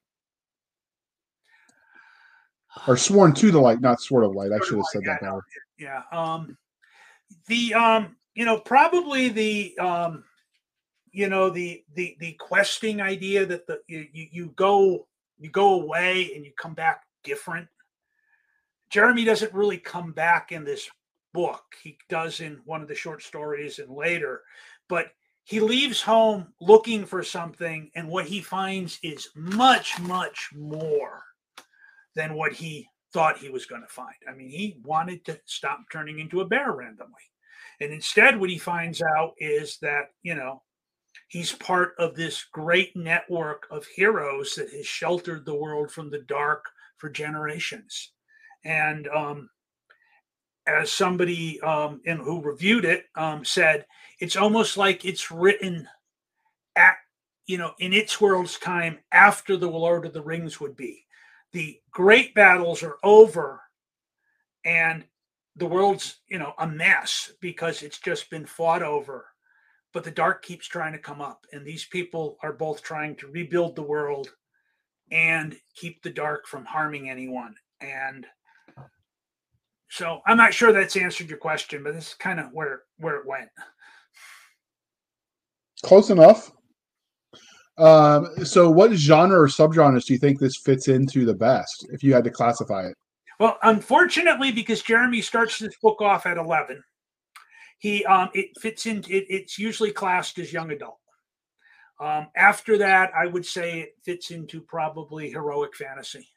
[2.86, 4.52] or sworn to the light, not sword of light.
[4.52, 5.40] I should have said that better.
[5.78, 6.02] Yeah.
[6.12, 6.56] Um,
[7.46, 10.24] the um, you know, probably the um,
[11.12, 15.06] you know, the the the questing idea that the you you go
[15.38, 17.68] you go away and you come back different.
[18.90, 20.88] Jeremy doesn't really come back in this
[21.34, 21.62] book.
[21.82, 24.42] He does in one of the short stories and later,
[24.88, 25.12] but
[25.44, 31.22] he leaves home looking for something, and what he finds is much, much more
[32.18, 34.16] than what he thought he was going to find.
[34.28, 37.14] I mean, he wanted to stop turning into a bear randomly.
[37.80, 40.62] And instead, what he finds out is that, you know,
[41.28, 46.22] he's part of this great network of heroes that has sheltered the world from the
[46.22, 46.64] dark
[46.96, 48.10] for generations.
[48.64, 49.48] And um,
[50.66, 53.86] as somebody um, in, who reviewed it um, said,
[54.18, 55.88] it's almost like it's written
[56.74, 56.96] at,
[57.46, 61.04] you know, in its world's time after the Lord of the Rings would be
[61.52, 63.60] the great battles are over
[64.64, 65.04] and
[65.56, 69.26] the world's you know a mess because it's just been fought over.
[69.94, 73.28] But the dark keeps trying to come up and these people are both trying to
[73.28, 74.28] rebuild the world
[75.10, 77.54] and keep the dark from harming anyone.
[77.80, 78.26] And
[79.90, 83.16] so i'm not sure that's answered your question but this is kind of where where
[83.16, 83.48] it went.
[85.82, 86.52] Close enough
[87.78, 92.02] um, so, what genre or subgenres do you think this fits into the best if
[92.02, 92.94] you had to classify it?
[93.38, 96.82] Well, unfortunately, because Jeremy starts this book off at 11,
[97.78, 98.98] he um, it fits in.
[99.08, 100.98] It, it's usually classed as young adult.
[102.00, 106.28] Um, after that, I would say it fits into probably heroic fantasy.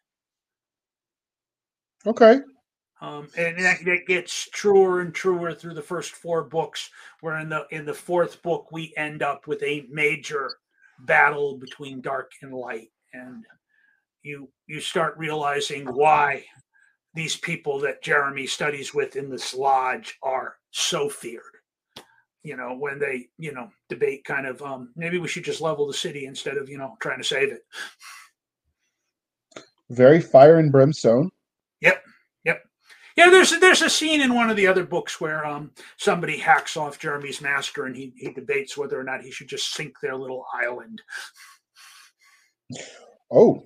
[2.06, 2.39] Okay.
[2.99, 6.91] Um, and that, that, gets truer and truer through the first four books.
[7.21, 10.51] Where in the in the fourth book we end up with a major
[11.06, 13.44] battle between dark and light, and
[14.24, 16.44] you you start realizing why
[17.14, 21.44] these people that Jeremy studies with in this lodge are so feared.
[22.44, 25.88] You know, when they, you know, debate kind of um maybe we should just level
[25.88, 27.62] the city instead of, you know, trying to save it.
[29.90, 31.30] Very fire and brimstone.
[31.82, 31.94] Yep.
[31.94, 32.04] Yep.
[33.21, 36.75] Yeah, there's there's a scene in one of the other books where um somebody hacks
[36.75, 40.15] off Jeremy's master and he he debates whether or not he should just sink their
[40.15, 41.01] little island.
[43.29, 43.65] Oh,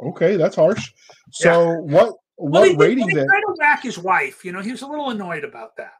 [0.00, 0.92] Okay, that's harsh.
[1.32, 1.94] So yeah.
[1.94, 3.26] what what well, rating then?
[3.26, 4.44] Try to whack his wife.
[4.44, 5.92] You know, he was a little annoyed about that.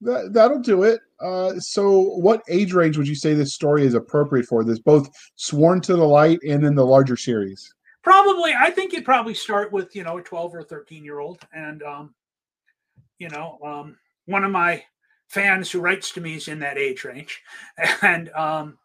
[0.00, 1.00] That that'll do it.
[1.20, 4.64] Uh, so, what age range would you say this story is appropriate for?
[4.64, 7.74] This both Sworn to the Light and then the larger series.
[8.06, 11.40] Probably, I think you'd probably start with you know a twelve or thirteen year old,
[11.52, 12.14] and um,
[13.18, 14.84] you know, um, one of my
[15.26, 17.42] fans who writes to me is in that age range,
[18.02, 18.78] and um,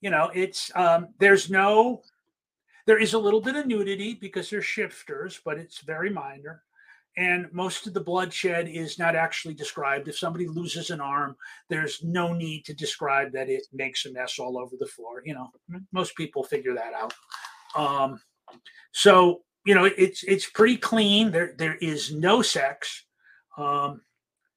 [0.00, 2.02] you know, it's um, there's no
[2.86, 6.62] there is a little bit of nudity because they're shifters, but it's very minor.
[7.16, 10.06] And most of the bloodshed is not actually described.
[10.06, 11.36] If somebody loses an arm,
[11.68, 15.20] there's no need to describe that it makes a mess all over the floor.
[15.24, 15.50] You know,
[15.90, 17.12] most people figure that out.
[18.92, 21.30] So you know, it's it's pretty clean.
[21.30, 23.04] There there is no sex.
[23.56, 24.02] Um,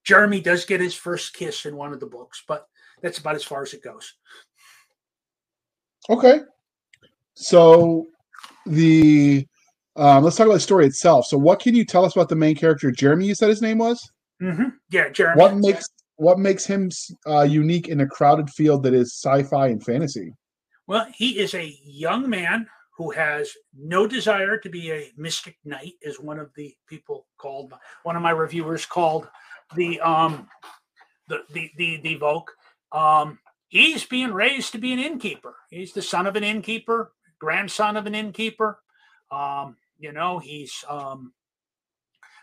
[0.04, 2.68] Jeremy does get his first kiss in one of the books, but
[3.02, 4.14] that's about as far as it goes.
[6.10, 6.42] Okay.
[7.36, 8.08] So
[8.66, 9.48] the
[9.96, 11.26] um, let's talk about the story itself.
[11.26, 13.28] So, what can you tell us about the main character, Jeremy?
[13.28, 14.10] You said his name was.
[14.42, 14.70] Mm-hmm.
[14.90, 15.42] Yeah, Jeremy.
[15.42, 16.90] What makes what makes him
[17.28, 20.34] uh, unique in a crowded field that is sci-fi and fantasy?
[20.88, 25.94] Well, he is a young man who has no desire to be a mystic knight,
[26.06, 29.28] as one of the people called one of my reviewers called
[29.76, 30.48] the um
[31.28, 32.52] the the the, the Volk.
[32.92, 35.56] Um, he's being raised to be an innkeeper.
[35.70, 38.80] He's the son of an innkeeper grandson of an innkeeper.
[39.32, 41.34] Um, you know, he's um,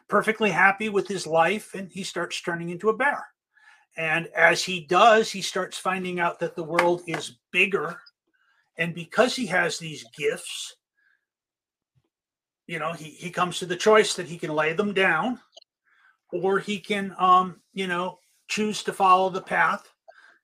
[0.08, 3.26] perfectly happy with his life and he starts turning into a bear.
[3.96, 7.98] And as he does, he starts finding out that the world is bigger.
[8.78, 10.76] And because he has these gifts,
[12.66, 15.40] you know, he, he comes to the choice that he can lay them down
[16.32, 19.92] or he can, um, you know, choose to follow the path.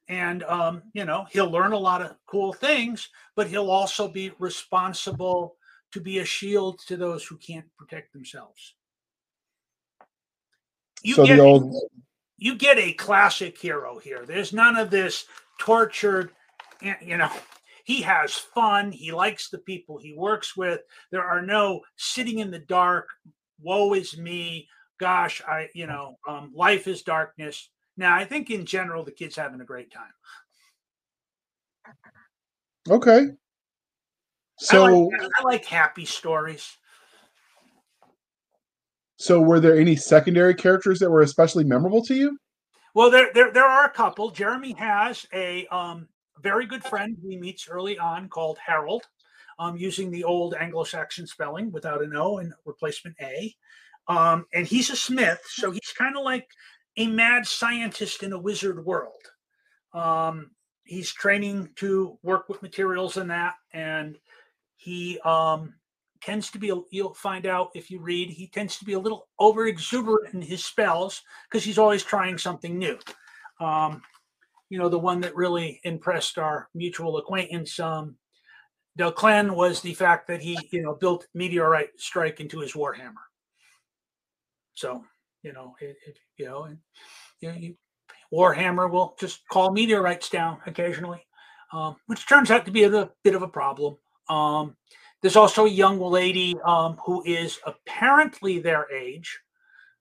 [0.08, 4.32] And um, you know he'll learn a lot of cool things but he'll also be
[4.38, 5.56] responsible
[5.92, 8.74] to be a shield to those who can't protect themselves.
[11.02, 11.74] You so get, the old
[12.36, 14.24] you get a classic hero here.
[14.26, 15.26] There's none of this
[15.58, 16.30] tortured
[16.80, 17.30] you know
[17.88, 22.50] he has fun he likes the people he works with there are no sitting in
[22.50, 23.08] the dark
[23.60, 24.68] woe is me
[25.00, 29.34] gosh i you know um, life is darkness now, I think in general, the kid's
[29.34, 30.12] having a great time.
[32.88, 33.26] Okay.
[34.58, 36.76] So I like, I like happy stories.
[39.16, 42.38] So, were there any secondary characters that were especially memorable to you?
[42.94, 44.30] Well, there there, there are a couple.
[44.30, 46.08] Jeremy has a um,
[46.42, 49.04] very good friend he meets early on called Harold,
[49.58, 53.54] um, using the old Anglo-Saxon spelling without an O and replacement A.
[54.08, 56.48] Um, and he's a smith, so he's kind of like
[56.96, 59.22] a mad scientist in a wizard world.
[59.92, 60.50] Um,
[60.84, 64.18] he's training to work with materials and that, and
[64.76, 65.74] he um,
[66.22, 66.72] tends to be.
[66.90, 68.30] You'll find out if you read.
[68.30, 72.38] He tends to be a little over exuberant in his spells because he's always trying
[72.38, 72.98] something new.
[74.70, 78.16] You know, the one that really impressed our mutual acquaintance, um,
[78.98, 83.14] Delclen, was the fact that he, you know, built meteorite strike into his warhammer.
[84.74, 85.04] So
[85.42, 86.78] you know, it, it, you know, and
[87.40, 87.74] you know, you,
[88.32, 91.24] Warhammer will just call meteorites down occasionally,
[91.72, 93.96] um, which turns out to be a, a bit of a problem.
[94.28, 94.76] Um,
[95.22, 99.40] there's also a young lady um, who is apparently their age,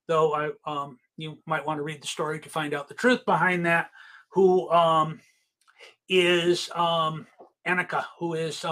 [0.07, 3.25] though I um, you might want to read the story to find out the truth
[3.25, 3.89] behind that.
[4.29, 5.19] Who um,
[6.09, 7.27] is um,
[7.67, 8.65] Annika, who is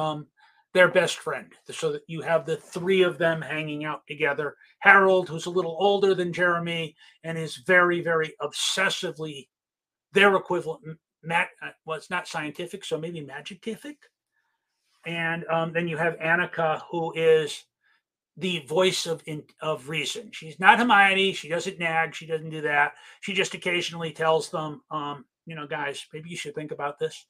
[0.74, 4.56] their best friend, so that you have the three of them hanging out together.
[4.80, 9.48] Harold, who's a little older than Jeremy and is very, very obsessively
[10.12, 10.98] their equivalent.
[11.24, 13.96] Mat, uh, well, it's not scientific, so maybe magicific.
[15.06, 17.64] And um, then you have Annika, who is
[18.38, 20.30] the voice of in, of reason.
[20.34, 21.34] She's not Hermione.
[21.34, 22.14] She doesn't nag.
[22.14, 22.94] She doesn't do that.
[23.22, 27.26] She just occasionally tells them, um, you know, guys, maybe you should think about this.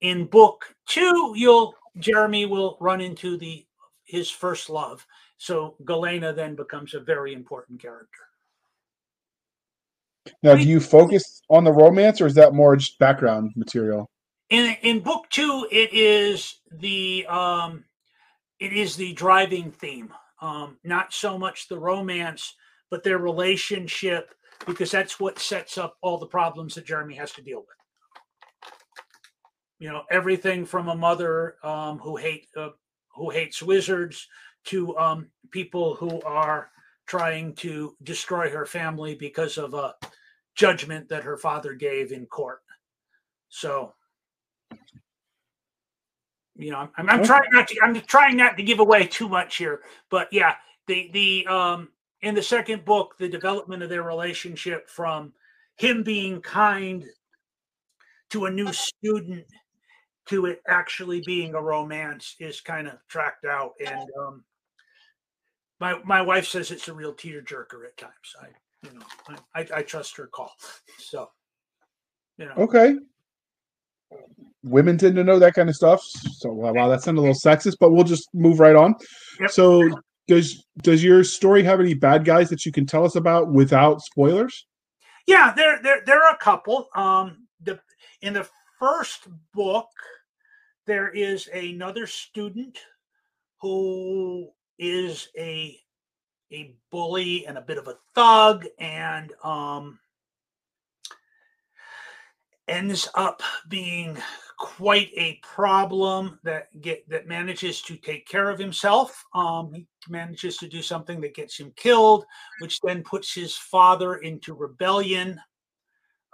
[0.00, 3.66] In book two, you'll Jeremy will run into the
[4.04, 5.06] his first love,
[5.36, 8.20] so Galena then becomes a very important character.
[10.42, 14.10] Now, do you focus on the romance, or is that more just background material?
[14.50, 17.84] In in book two, it is the um,
[18.60, 20.12] it is the driving theme.
[20.40, 22.54] Um, not so much the romance,
[22.90, 24.34] but their relationship,
[24.66, 27.66] because that's what sets up all the problems that Jeremy has to deal with.
[29.78, 32.70] You know, everything from a mother um, who hate uh,
[33.14, 34.26] who hates wizards
[34.64, 36.70] to um, people who are
[37.06, 39.94] trying to destroy her family because of a
[40.54, 42.60] judgment that her father gave in court.
[43.48, 43.94] So,
[46.56, 47.80] you know, I'm, I'm trying not to.
[47.82, 50.56] I'm trying not to give away too much here, but yeah,
[50.86, 51.88] the the um
[52.22, 55.32] in the second book, the development of their relationship from
[55.76, 57.04] him being kind
[58.30, 59.44] to a new student
[60.26, 63.72] to it actually being a romance is kind of tracked out.
[63.84, 64.44] And um
[65.80, 68.12] my my wife says it's a real tear jerker at times.
[68.40, 68.48] I
[68.82, 70.52] you know i i, trust her call.
[70.98, 71.30] So
[72.36, 72.54] you know.
[72.58, 72.96] Okay.
[74.64, 76.02] Women tend to know that kind of stuff.
[76.02, 78.94] So wow that sounded a little sexist but we'll just move right on.
[79.40, 79.50] Yep.
[79.50, 79.88] so
[80.28, 84.02] does does your story have any bad guys that you can tell us about without
[84.02, 84.66] spoilers?
[85.26, 86.88] Yeah there there there are a couple.
[86.94, 87.80] Um the
[88.20, 88.46] in the
[88.78, 89.88] first book
[90.86, 92.78] there is another student
[93.60, 95.76] who is a
[96.52, 99.98] a bully and a bit of a thug and um
[102.68, 104.16] ends up being
[104.58, 109.24] quite a problem that get that manages to take care of himself.
[109.34, 112.24] Um, he manages to do something that gets him killed,
[112.60, 115.40] which then puts his father into rebellion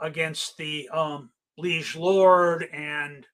[0.01, 3.27] against the um, liege lord, and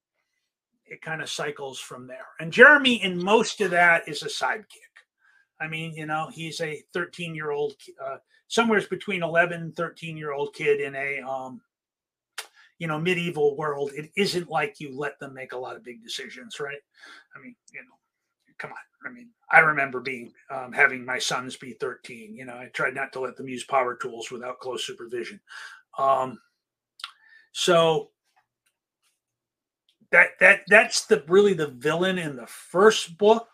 [0.87, 2.27] it kind of cycles from there.
[2.41, 4.65] And Jeremy, in most of that, is a sidekick.
[5.61, 7.75] I mean, you know, he's a 13 year old,
[8.05, 8.17] uh,
[8.49, 11.61] somewhere between 11 and 13 year old kid in a um,
[12.81, 16.03] you know medieval world it isn't like you let them make a lot of big
[16.03, 16.81] decisions right?
[17.37, 17.95] I mean you know
[18.59, 22.53] come on i mean i remember being um, having my sons be 13 you know
[22.53, 25.41] i tried not to let them use power tools without close supervision.
[25.99, 26.39] Um,
[27.53, 28.11] so
[30.13, 33.49] that that that's the really the villain in the first book.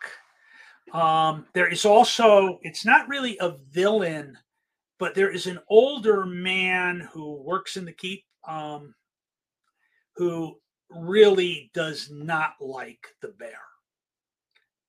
[0.93, 4.37] Um, there is also it's not really a villain
[4.99, 8.93] but there is an older man who works in the keep um,
[10.17, 10.57] who
[10.89, 13.59] really does not like the bear.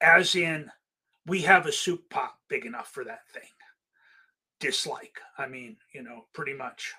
[0.00, 0.70] As in,
[1.26, 3.42] we have a soup pot big enough for that thing.
[4.60, 5.20] Dislike.
[5.36, 6.94] I mean, you know, pretty much.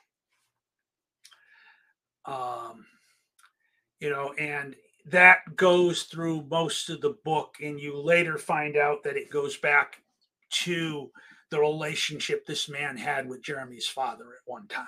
[2.25, 2.85] Um,
[3.99, 4.75] you know, and
[5.05, 9.57] that goes through most of the book, and you later find out that it goes
[9.57, 10.01] back
[10.51, 11.09] to
[11.49, 14.85] the relationship this man had with Jeremy's father at one time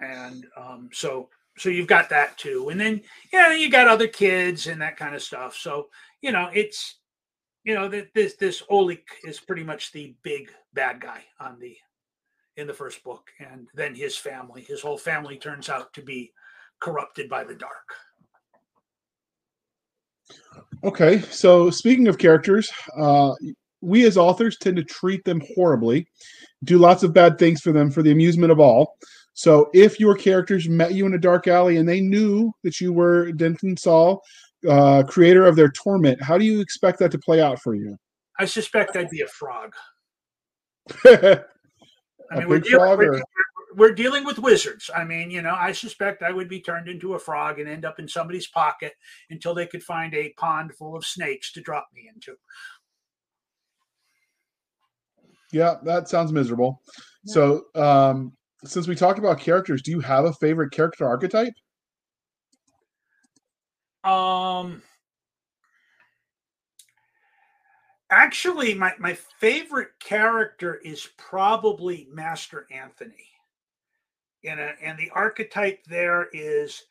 [0.00, 1.28] and um, so
[1.58, 2.68] so you've got that too.
[2.68, 3.00] And then
[3.32, 5.56] yeah you got other kids and that kind of stuff.
[5.56, 5.88] So
[6.20, 6.96] you know it's
[7.64, 11.76] you know that this this olik is pretty much the big bad guy on the
[12.56, 13.30] in the first book.
[13.38, 16.32] And then his family his whole family turns out to be
[16.80, 17.94] corrupted by the dark.
[20.84, 23.32] Okay so speaking of characters uh
[23.80, 26.08] we as authors tend to treat them horribly
[26.64, 28.96] do lots of bad things for them for the amusement of all
[29.36, 32.90] so if your characters met you in a dark alley and they knew that you
[32.90, 34.22] were Denton Salle,
[34.66, 37.98] uh, creator of their torment, how do you expect that to play out for you?
[38.38, 39.74] I suspect I'd be a frog.
[41.04, 41.42] I
[42.34, 43.22] mean, we're dealing, we're,
[43.76, 44.90] we're dealing, with wizards.
[44.96, 47.84] I mean, you know, I suspect I would be turned into a frog and end
[47.84, 48.94] up in somebody's pocket
[49.28, 52.36] until they could find a pond full of snakes to drop me into.
[55.52, 56.80] Yeah, that sounds miserable.
[57.24, 57.34] Yeah.
[57.34, 61.52] So, um, since we talked about characters, do you have a favorite character archetype?
[64.04, 64.82] Um
[68.10, 73.30] actually my, my favorite character is probably Master Anthony.
[74.44, 76.84] And, a, and the archetype there is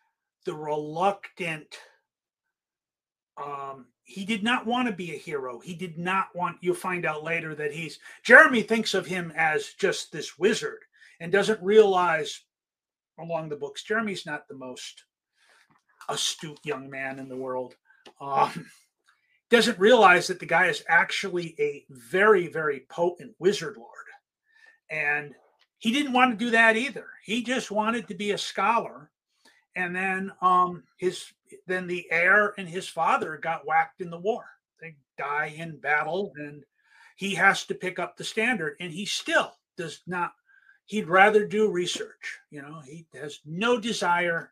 [0.46, 1.80] the reluctant
[3.42, 5.60] um he did not want to be a hero.
[5.60, 9.74] He did not want you'll find out later that he's Jeremy thinks of him as
[9.80, 10.84] just this wizard
[11.20, 12.42] and doesn't realize
[13.20, 15.04] along the books, Jeremy's not the most
[16.10, 17.76] astute young man in the world.
[18.22, 18.68] Um,
[19.50, 23.90] doesn't realize that the guy is actually a very, very potent wizard lord.
[24.90, 25.34] And
[25.78, 27.08] he didn't want to do that either.
[27.24, 29.12] He just wanted to be a scholar.
[29.76, 31.26] And then um, his
[31.68, 34.46] then the heir and his father got whacked in the war.
[34.82, 36.64] They die in battle and
[37.16, 40.34] he has to pick up the standard and he still does not
[40.86, 42.82] he'd rather do research you know?
[42.86, 44.52] He has no desire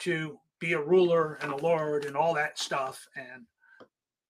[0.00, 3.44] to be a ruler and a lord and all that stuff and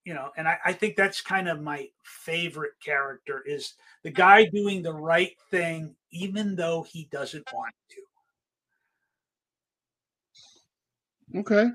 [0.05, 4.47] you know and I, I think that's kind of my favorite character is the guy
[4.47, 7.97] doing the right thing even though he doesn't want to.
[11.41, 11.66] Okay.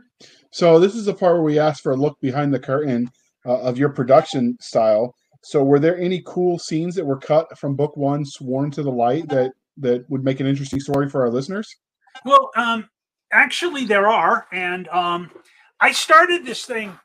[0.52, 3.12] So this is the part where we ask for a look behind the curtain
[3.46, 7.76] uh, of your production style so were there any cool scenes that were cut from
[7.76, 11.30] book one sworn to the light that that would make an interesting story for our
[11.30, 11.78] listeners
[12.26, 12.90] well um
[13.32, 15.32] actually there are and um
[15.80, 16.98] i started this thing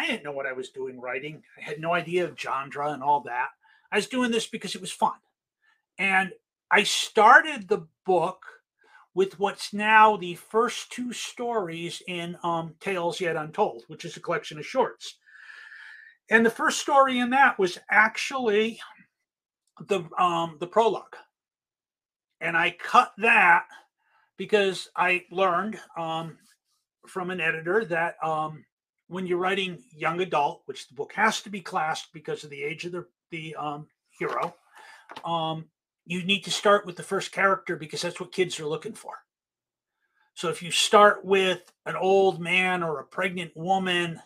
[0.00, 1.42] I didn't know what I was doing writing.
[1.58, 3.48] I had no idea of genre and all that.
[3.92, 5.18] I was doing this because it was fun.
[5.98, 6.32] And
[6.70, 8.42] I started the book
[9.12, 14.20] with what's now the first two stories in um, Tales Yet Untold, which is a
[14.20, 15.16] collection of shorts.
[16.30, 18.80] And the first story in that was actually
[19.88, 21.16] the um, the prologue,
[22.40, 23.66] and I cut that
[24.36, 26.38] because I learned um,
[27.06, 28.64] from an editor that um,
[29.08, 32.62] when you're writing young adult, which the book has to be classed because of the
[32.62, 34.54] age of the, the um, hero,
[35.24, 35.64] um,
[36.06, 39.14] you need to start with the first character because that's what kids are looking for.
[40.34, 44.20] So if you start with an old man or a pregnant woman,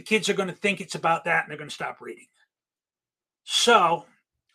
[0.00, 2.24] the kids are going to think it's about that and they're going to stop reading.
[3.44, 4.06] So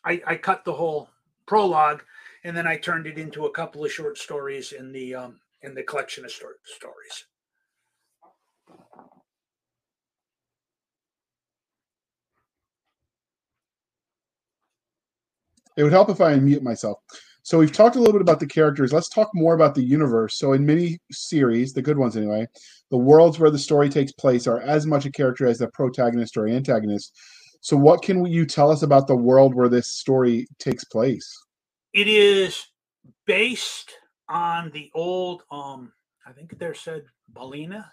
[0.04, 1.08] I, I cut the whole
[1.46, 2.02] prologue
[2.44, 5.76] and then I turned it into a couple of short stories in the um, in
[5.76, 7.26] the collection of stories.
[15.78, 16.98] It would help if I unmute myself.
[17.46, 18.92] So we've talked a little bit about the characters.
[18.92, 20.40] Let's talk more about the universe.
[20.40, 22.48] So in many series, the good ones anyway,
[22.90, 26.38] the worlds where the story takes place are as much a character as the protagonist
[26.38, 27.16] or antagonist.
[27.62, 31.32] So what can you tell us about the world where this story takes place?
[31.94, 32.66] It is
[33.28, 33.94] based
[34.28, 35.94] on the old um
[36.26, 37.84] I think they're said byliny,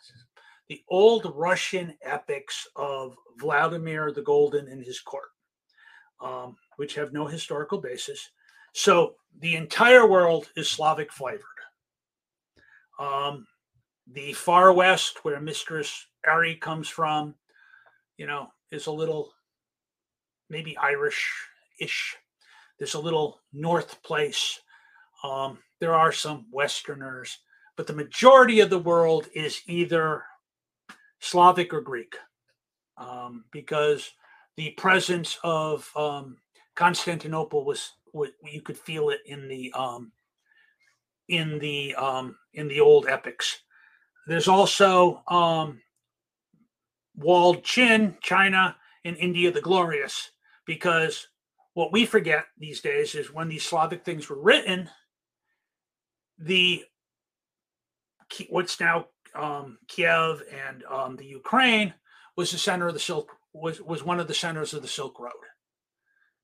[0.71, 5.29] the old Russian epics of Vladimir the Golden and his court.
[6.23, 8.31] Um, which have no historical basis.
[8.73, 11.43] So the entire world is Slavic flavored.
[12.99, 13.47] Um,
[14.13, 17.35] the far west, where Mistress Ari comes from,
[18.17, 19.33] you know, is a little
[20.51, 21.31] maybe Irish
[21.81, 22.17] ish.
[22.79, 24.61] There's a little North place.
[25.25, 27.39] Um, there are some Westerners,
[27.77, 30.25] but the majority of the world is either
[31.21, 32.17] Slavic or Greek
[32.97, 34.13] um, because
[34.57, 36.37] the presence of um,
[36.75, 40.13] Constantinople was what you could feel it in the um,
[41.29, 43.63] in the um, in the old epics.
[44.27, 45.81] There's also um,
[47.17, 50.31] walled chin, China, and India the Glorious,
[50.67, 51.27] because
[51.75, 54.89] what we forget these days is when these Slavic things were written,
[56.39, 56.85] the
[58.49, 61.95] what's now um, Kiev and um, the Ukraine
[62.37, 65.19] was the center of the Silk was was one of the centers of the Silk
[65.19, 65.33] Road.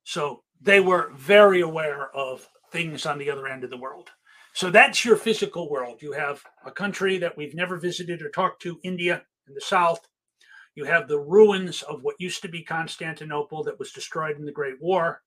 [0.05, 4.11] So they were very aware of things on the other end of the world.
[4.53, 6.03] So that's your physical world.
[6.03, 10.01] You have a country that we've never visited or talked to, India in the south.
[10.75, 14.53] You have the ruins of what used to be Constantinople that was destroyed in the
[14.53, 15.23] Great War.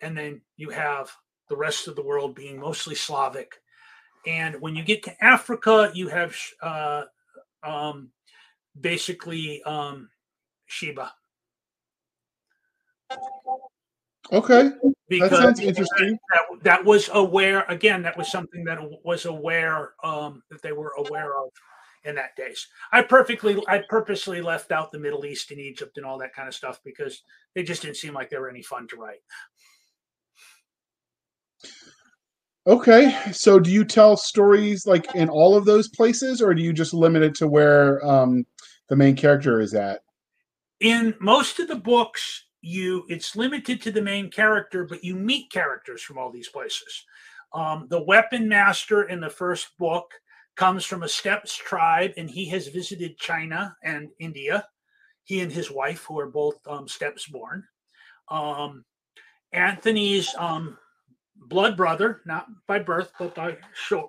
[0.00, 1.10] And then you have
[1.48, 3.54] the rest of the world being mostly Slavic.
[4.26, 7.04] And when you get to Africa, you have uh,
[7.62, 8.10] um,
[8.80, 10.08] basically um,
[10.66, 11.12] Sheba.
[14.32, 14.70] Okay,
[15.08, 16.18] because that sounds interesting.
[16.32, 18.02] That, that, was aware again.
[18.02, 21.50] That was something that was aware um, that they were aware of
[22.04, 22.66] in that days.
[22.92, 26.48] I perfectly, I purposely left out the Middle East and Egypt and all that kind
[26.48, 27.22] of stuff because
[27.54, 29.20] they just didn't seem like they were any fun to write.
[32.66, 36.72] Okay, so do you tell stories like in all of those places, or do you
[36.72, 38.46] just limit it to where um,
[38.88, 40.00] the main character is at?
[40.80, 45.52] In most of the books, you it's limited to the main character, but you meet
[45.52, 47.04] characters from all these places.
[47.52, 50.10] Um, the weapon master in the first book
[50.56, 54.66] comes from a steppes tribe, and he has visited China and India.
[55.24, 57.64] He and his wife, who are both um, steppes born.
[58.28, 58.84] Um,
[59.52, 60.78] Anthony's um,
[61.36, 63.56] blood brother, not by birth, but by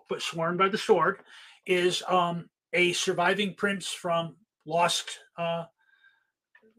[0.10, 1.20] but sworn by the sword,
[1.66, 4.36] is um, a surviving prince from
[4.66, 5.66] lost uh,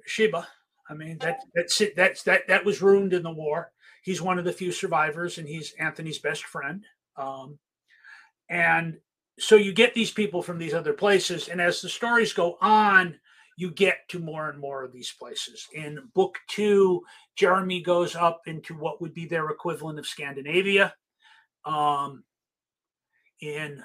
[0.07, 0.47] Sheba
[0.89, 1.97] I mean, that that's it.
[1.97, 3.73] That's that that was ruined in the war.
[4.03, 6.85] He's one of the few survivors, and he's Anthony's best friend.
[7.17, 7.59] Um,
[8.49, 8.99] and
[9.39, 13.19] so you get these people from these other places, and as the stories go on,
[13.57, 15.67] you get to more and more of these places.
[15.75, 17.03] In book two,
[17.35, 20.95] Jeremy goes up into what would be their equivalent of Scandinavia.
[21.65, 22.23] Um,
[23.41, 23.83] in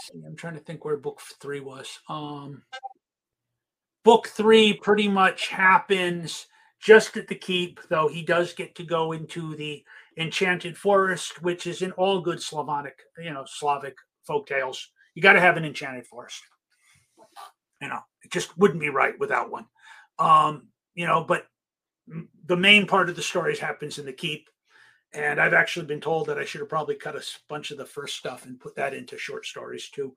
[0.00, 1.98] see, I'm trying to think where book three was.
[2.08, 2.62] Um,
[4.08, 6.46] book three pretty much happens
[6.80, 9.84] just at the keep, though he does get to go into the
[10.16, 13.96] enchanted forest, which is in all good Slavonic, you know, Slavic
[14.26, 14.88] folk tales.
[15.14, 16.40] You got to have an enchanted forest.
[17.82, 19.66] You know, it just wouldn't be right without one.
[20.18, 21.44] Um, you know, but
[22.46, 24.48] the main part of the stories happens in the keep.
[25.12, 27.84] And I've actually been told that I should have probably cut a bunch of the
[27.84, 30.14] first stuff and put that into short stories too,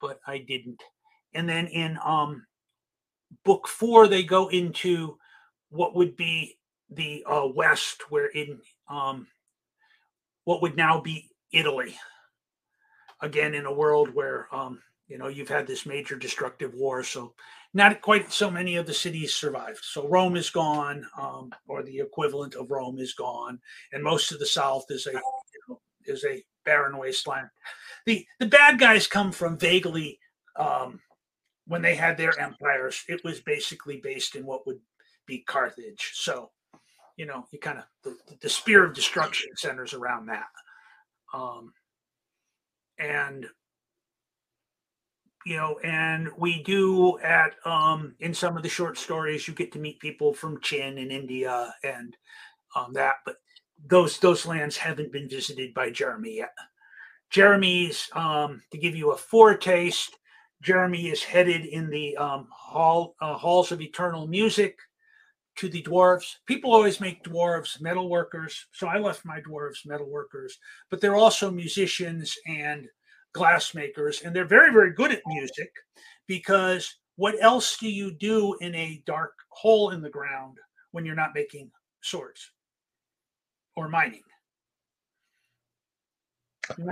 [0.00, 0.80] but I didn't.
[1.34, 2.46] And then in um,
[3.44, 5.18] book four, they go into
[5.70, 6.58] what would be
[6.90, 9.26] the uh, West, where in um,
[10.44, 11.96] what would now be Italy.
[13.20, 17.34] Again, in a world where um, you know you've had this major destructive war, so
[17.74, 19.80] not quite so many of the cities survived.
[19.82, 23.60] So Rome is gone, um, or the equivalent of Rome is gone,
[23.92, 25.20] and most of the South is a you
[25.68, 27.48] know, is a barren wasteland.
[28.06, 30.18] The the bad guys come from vaguely
[30.56, 31.00] um,
[31.66, 33.04] when they had their empires.
[33.08, 34.80] It was basically based in what would
[35.26, 36.12] be Carthage.
[36.14, 36.50] So,
[37.16, 40.48] you know, you kind of the, the spear of destruction centers around that.
[41.32, 41.72] Um,
[42.98, 43.46] and
[45.44, 49.72] you know, and we do at um, in some of the short stories, you get
[49.72, 52.16] to meet people from Chin in India and
[52.76, 53.36] um, that, but
[53.86, 56.54] those those lands haven't been visited by Jeremy yet.
[57.30, 60.16] Jeremy's um, to give you a foretaste.
[60.62, 64.78] Jeremy is headed in the um, hall uh, halls of eternal music
[65.56, 66.36] to the dwarves.
[66.46, 70.56] People always make dwarves metal workers, so I left my dwarves metal workers,
[70.88, 72.88] but they're also musicians and
[73.34, 75.72] glassmakers, and they're very, very good at music
[76.26, 80.58] because what else do you do in a dark hole in the ground
[80.92, 81.70] when you're not making
[82.02, 82.50] swords
[83.76, 84.22] or mining?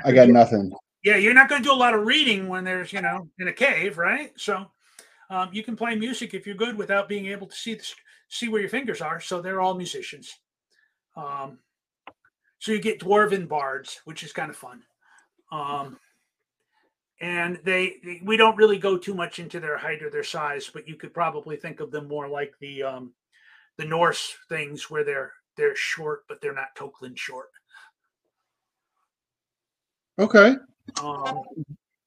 [0.05, 0.73] I got nothing.
[1.03, 3.49] Yeah, you're not going to do a lot of reading when there's, you know, in
[3.49, 4.33] a cave, right?
[4.37, 4.71] So
[5.31, 7.87] um, you can play music if you're good without being able to see the,
[8.29, 9.21] see where your fingers are.
[9.21, 10.39] So they're all musicians.
[11.17, 11.59] Um,
[12.59, 14.83] so you get dwarven bards, which is kind of fun.
[15.51, 15.99] Um,
[17.21, 20.71] and they, they, we don't really go too much into their height or their size,
[20.73, 23.13] but you could probably think of them more like the um,
[23.77, 27.49] the Norse things where they're they're short, but they're not Tolkien short.
[30.19, 30.55] Okay.
[31.03, 31.43] Um,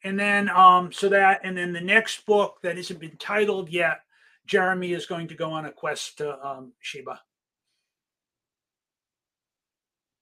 [0.04, 4.02] and then um, so that and then the next book that hasn't been titled yet
[4.46, 7.20] Jeremy is going to go on a quest to um, Sheba.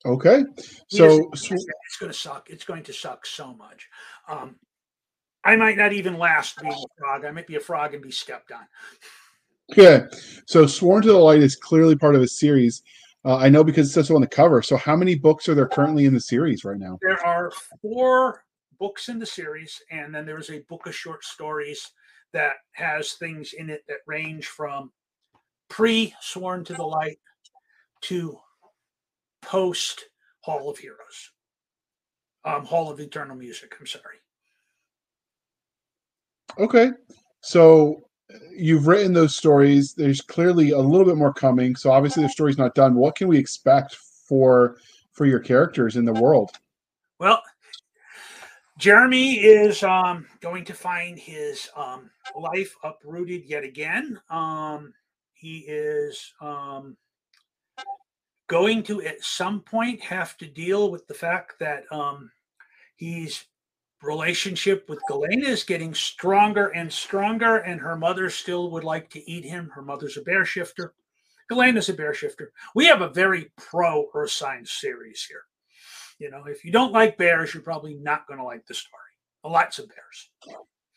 [0.03, 0.43] Okay,
[0.87, 2.47] so it's going to suck.
[2.49, 3.87] It's going to suck so much.
[4.27, 4.55] Um,
[5.43, 7.25] I might not even last being a frog.
[7.25, 8.65] I might be a frog and be stepped on.
[9.75, 10.07] Yeah.
[10.47, 12.83] So Sworn to the Light is clearly part of a series.
[13.23, 14.61] Uh, I know because it says so on the cover.
[14.61, 16.97] So how many books are there currently in the series right now?
[17.01, 17.51] There are
[17.81, 18.43] four
[18.81, 21.91] books in the series, and then there is a book of short stories
[22.33, 24.91] that has things in it that range from
[25.69, 27.19] pre Sworn to the Light
[28.01, 28.39] to
[29.43, 30.05] post
[30.41, 31.31] Hall of Heroes,
[32.43, 33.71] um, Hall of Eternal Music.
[33.79, 34.17] I'm sorry.
[36.57, 36.89] Okay,
[37.41, 38.07] so
[38.51, 39.93] you've written those stories.
[39.93, 41.75] There's clearly a little bit more coming.
[41.75, 42.95] So obviously the story's not done.
[42.95, 44.77] What can we expect for
[45.11, 46.49] for your characters in the world?
[47.19, 47.43] Well,
[48.81, 54.19] Jeremy is um, going to find his um, life uprooted yet again.
[54.31, 54.91] Um,
[55.35, 56.97] he is um,
[58.47, 62.31] going to, at some point, have to deal with the fact that um,
[62.95, 63.43] his
[64.01, 69.29] relationship with Galena is getting stronger and stronger, and her mother still would like to
[69.29, 69.69] eat him.
[69.75, 70.95] Her mother's a bear shifter.
[71.51, 72.51] Galena's a bear shifter.
[72.73, 75.43] We have a very pro Sign series here.
[76.21, 79.01] You know, if you don't like bears, you're probably not going to like the story.
[79.43, 80.29] Lots of bears.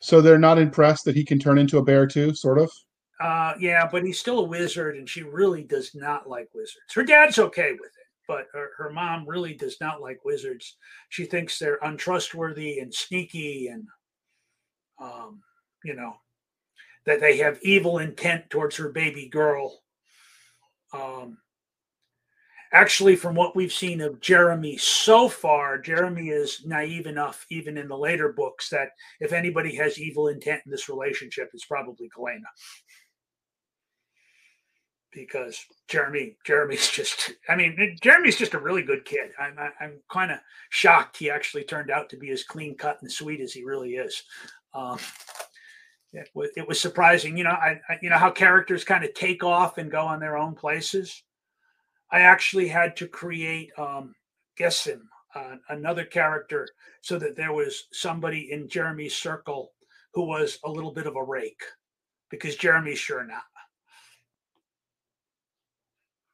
[0.01, 2.71] So they're not impressed that he can turn into a bear too, sort of.
[3.19, 6.93] Uh, yeah, but he's still a wizard, and she really does not like wizards.
[6.95, 10.77] Her dad's okay with it, but her, her mom really does not like wizards.
[11.09, 13.87] She thinks they're untrustworthy and sneaky, and
[15.01, 15.41] um,
[15.85, 16.17] you know
[17.07, 19.81] that they have evil intent towards her baby girl.
[20.93, 21.39] Um,
[22.75, 27.89] actually, from what we've seen of Jeremy so far, Jeremy is naive enough, even in
[27.89, 32.49] the later books, that if anybody has evil intent in this relationship, it's probably Galena.
[35.13, 39.31] Because Jeremy, Jeremy's just, I mean, Jeremy's just a really good kid.
[39.39, 43.11] I'm, I'm kind of shocked he actually turned out to be as clean cut and
[43.11, 44.25] sweet as he really is.
[44.75, 44.99] Um,
[46.13, 47.37] it was, it was surprising.
[47.37, 50.19] You know, I, I you know how characters kind of take off and go on
[50.19, 51.23] their own places.
[52.15, 54.15] I actually had to create um,
[54.57, 55.01] Gessim,
[55.35, 56.69] uh, another character,
[57.01, 59.73] so that there was somebody in Jeremy's circle
[60.13, 61.61] who was a little bit of a rake,
[62.31, 63.43] because Jeremy's sure not.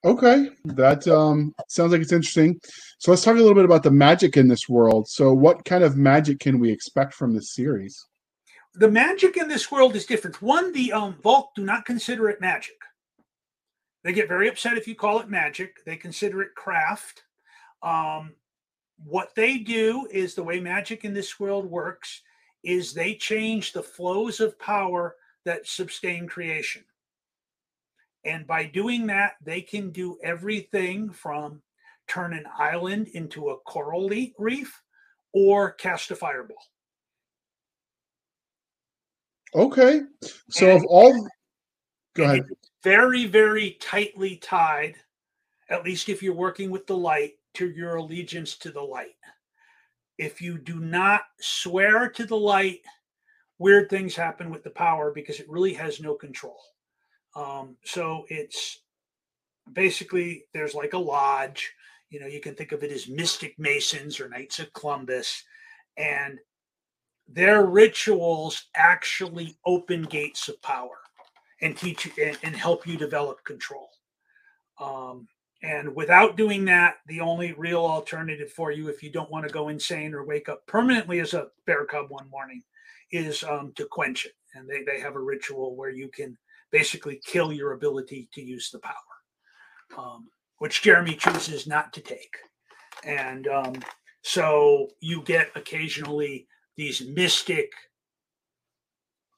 [0.05, 2.61] Okay, that um, sounds like it's interesting.
[2.99, 5.09] So let's talk a little bit about the magic in this world.
[5.09, 8.07] So, what kind of magic can we expect from this series?
[8.75, 10.43] The magic in this world is different.
[10.43, 12.77] One, the um, Volk do not consider it magic.
[14.03, 15.85] They get very upset if you call it magic.
[15.85, 17.23] They consider it craft.
[17.83, 18.35] Um,
[19.05, 22.23] what they do is the way magic in this world works
[22.63, 26.85] is they change the flows of power that sustain creation.
[28.25, 31.63] And by doing that, they can do everything from
[32.07, 34.83] turn an island into a coral reef
[35.33, 36.63] or cast a fireball.
[39.55, 40.03] Okay.
[40.51, 41.29] So, and, of all,
[42.15, 42.45] go ahead.
[42.83, 44.97] Very, very tightly tied,
[45.69, 49.17] at least if you're working with the light, to your allegiance to the light.
[50.19, 52.81] If you do not swear to the light,
[53.59, 56.61] weird things happen with the power because it really has no control.
[57.35, 58.81] Um, so it's
[59.73, 61.73] basically there's like a lodge.
[62.09, 65.45] You know, you can think of it as Mystic Masons or Knights of Columbus,
[65.97, 66.39] and
[67.29, 70.99] their rituals actually open gates of power
[71.63, 73.91] and teach and, and help you develop control.
[74.79, 75.29] Um,
[75.63, 79.53] and without doing that, the only real alternative for you, if you don't want to
[79.53, 82.63] go insane or wake up permanently as a bear cub one morning,
[83.13, 84.33] is um, to quench it.
[84.55, 86.37] And they, they have a ritual where you can
[86.71, 88.95] basically kill your ability to use the power,
[89.99, 92.37] um, which Jeremy chooses not to take.
[93.05, 93.75] And um,
[94.23, 96.47] so you get occasionally
[96.77, 97.73] these mystic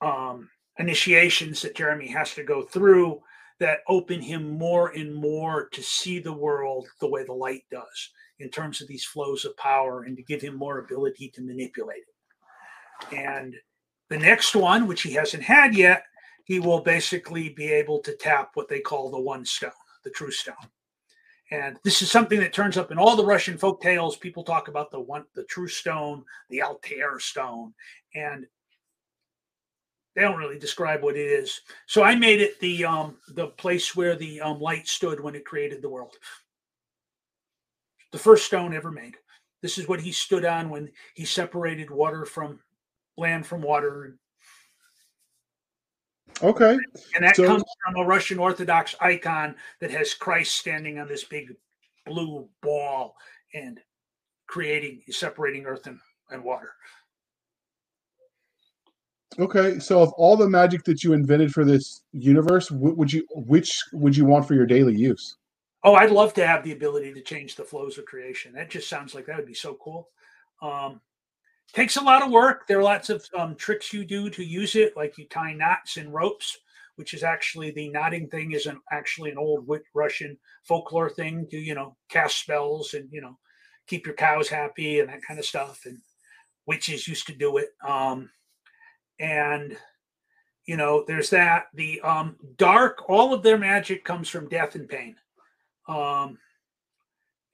[0.00, 0.48] um,
[0.82, 3.20] initiations that Jeremy has to go through
[3.60, 8.10] that open him more and more to see the world the way the light does
[8.40, 12.02] in terms of these flows of power and to give him more ability to manipulate
[12.02, 13.16] it.
[13.16, 13.54] And
[14.08, 16.04] the next one, which he hasn't had yet,
[16.44, 19.70] he will basically be able to tap what they call the one stone,
[20.02, 20.56] the true stone.
[21.52, 24.16] And this is something that turns up in all the Russian folk tales.
[24.16, 27.74] People talk about the one, the true stone, the Alatyr stone,
[28.14, 28.46] and
[30.14, 31.60] they don't really describe what it is.
[31.86, 35.44] So I made it the um, the place where the um, light stood when it
[35.44, 36.14] created the world.
[38.12, 39.16] The first stone ever made.
[39.62, 42.58] This is what he stood on when he separated water from
[43.16, 44.18] land from water
[46.42, 46.78] Okay.
[47.14, 51.24] And that so, comes from a Russian Orthodox icon that has Christ standing on this
[51.24, 51.54] big
[52.06, 53.16] blue ball
[53.54, 53.80] and
[54.46, 55.98] creating, separating earth and,
[56.30, 56.72] and water.
[59.38, 63.80] Okay, so of all the magic that you invented for this universe, would you which
[63.92, 65.36] would you want for your daily use?
[65.84, 68.52] Oh, I'd love to have the ability to change the flows of creation.
[68.52, 70.08] That just sounds like that would be so cool.
[70.60, 71.00] Um,
[71.72, 72.66] takes a lot of work.
[72.66, 75.96] There are lots of um, tricks you do to use it, like you tie knots
[75.96, 76.58] and ropes,
[76.96, 81.58] which is actually the knotting thing is an, actually an old Russian folklore thing to
[81.58, 83.38] you know cast spells and you know
[83.86, 85.80] keep your cows happy and that kind of stuff.
[85.84, 85.98] And
[86.66, 87.70] witches used to do it.
[87.86, 88.30] Um,
[89.22, 89.76] and
[90.66, 91.66] you know, there's that.
[91.74, 95.16] The um, dark, all of their magic comes from death and pain.
[95.88, 96.38] Um,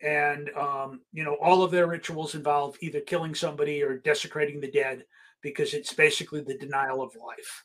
[0.00, 4.70] and um, you know all of their rituals involve either killing somebody or desecrating the
[4.70, 5.04] dead
[5.42, 7.64] because it's basically the denial of life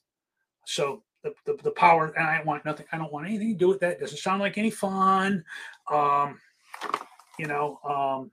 [0.65, 3.67] so the, the, the power and i want nothing i don't want anything to do
[3.67, 5.43] with that it doesn't sound like any fun
[5.91, 6.39] um,
[7.37, 8.31] you know um,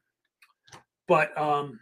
[1.07, 1.79] but um,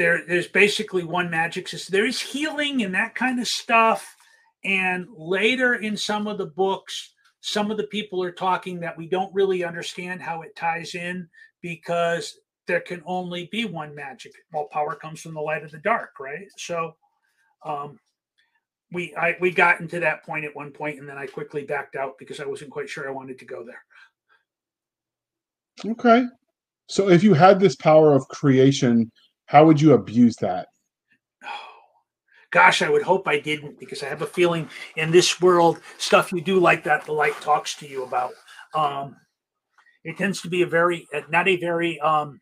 [0.00, 4.16] there there's basically one magic system there is healing and that kind of stuff
[4.64, 9.08] and later in some of the books some of the people are talking that we
[9.08, 11.28] don't really understand how it ties in
[11.62, 14.32] because there can only be one magic.
[14.52, 16.46] Well, power comes from the light of the dark, right?
[16.56, 16.94] So
[17.64, 17.98] um,
[18.92, 21.96] we I we got into that point at one point, and then I quickly backed
[21.96, 23.82] out because I wasn't quite sure I wanted to go there.
[25.92, 26.24] Okay.
[26.88, 29.10] So if you had this power of creation,
[29.50, 30.68] how would you abuse that?
[32.52, 36.32] Gosh, I would hope I didn't because I have a feeling in this world, stuff
[36.32, 38.30] you do like that, the light talks to you about.
[38.76, 39.16] Um,
[40.04, 42.40] it tends to be a very, not a very um,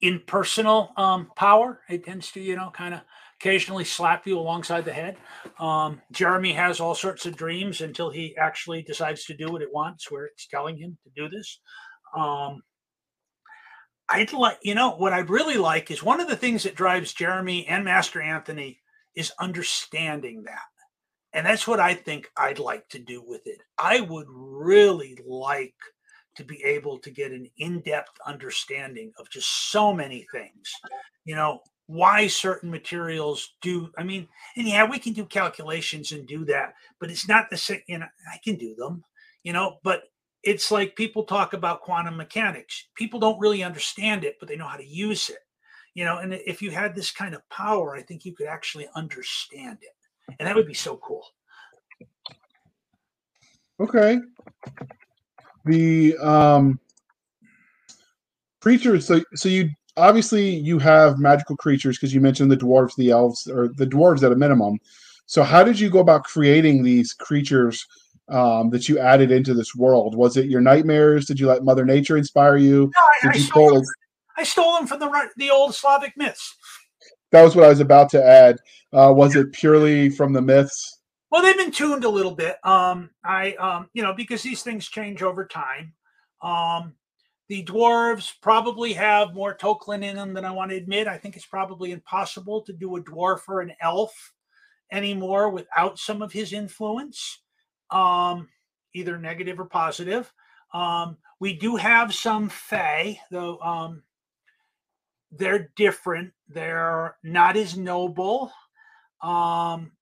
[0.00, 1.80] impersonal um, power.
[1.90, 3.02] It tends to, you know, kind of
[3.38, 5.18] occasionally slap you alongside the head.
[5.58, 9.72] Um, Jeremy has all sorts of dreams until he actually decides to do what it
[9.72, 11.60] wants, where it's telling him to do this.
[12.16, 12.62] Um,
[14.14, 17.12] I'd like, you know, what I'd really like is one of the things that drives
[17.12, 18.78] Jeremy and Master Anthony
[19.16, 20.60] is understanding that.
[21.32, 23.58] And that's what I think I'd like to do with it.
[23.76, 25.74] I would really like
[26.36, 30.72] to be able to get an in depth understanding of just so many things.
[31.24, 33.90] You know, why certain materials do.
[33.98, 37.56] I mean, and yeah, we can do calculations and do that, but it's not the
[37.56, 37.82] same.
[37.88, 39.02] You know, I can do them,
[39.42, 40.04] you know, but
[40.44, 42.88] it's like people talk about quantum mechanics.
[42.94, 45.38] People don't really understand it, but they know how to use it.
[45.94, 48.88] You know, and if you had this kind of power, I think you could actually
[48.94, 50.36] understand it.
[50.38, 51.24] And that would be so cool.
[53.80, 54.18] Okay.
[55.64, 56.78] The um
[58.60, 63.10] creatures so so you obviously you have magical creatures because you mentioned the dwarves, the
[63.10, 64.78] elves, or the dwarves at a minimum.
[65.26, 67.86] So how did you go about creating these creatures
[68.28, 70.16] um, that you added into this world?
[70.16, 71.26] Was it your nightmares?
[71.26, 72.90] Did you let Mother Nature inspire you?
[72.94, 73.84] No, I, I, stole them,
[74.36, 76.56] I, stole them, from the the old Slavic myths.
[77.32, 78.58] That was what I was about to add.
[78.92, 81.00] Uh, was it purely from the myths?
[81.30, 82.64] Well, they've been tuned a little bit.
[82.64, 85.92] Um, I, um, you know, because these things change over time.
[86.42, 86.94] Um,
[87.48, 91.08] the dwarves probably have more Tolkien in them than I want to admit.
[91.08, 94.32] I think it's probably impossible to do a dwarf or an elf
[94.92, 97.40] anymore without some of his influence
[97.94, 98.48] um,
[98.92, 100.30] either negative or positive.
[100.74, 104.02] Um, we do have some Fae, though um,
[105.30, 106.32] they're different.
[106.48, 108.52] They're not as noble.
[109.22, 109.92] Um,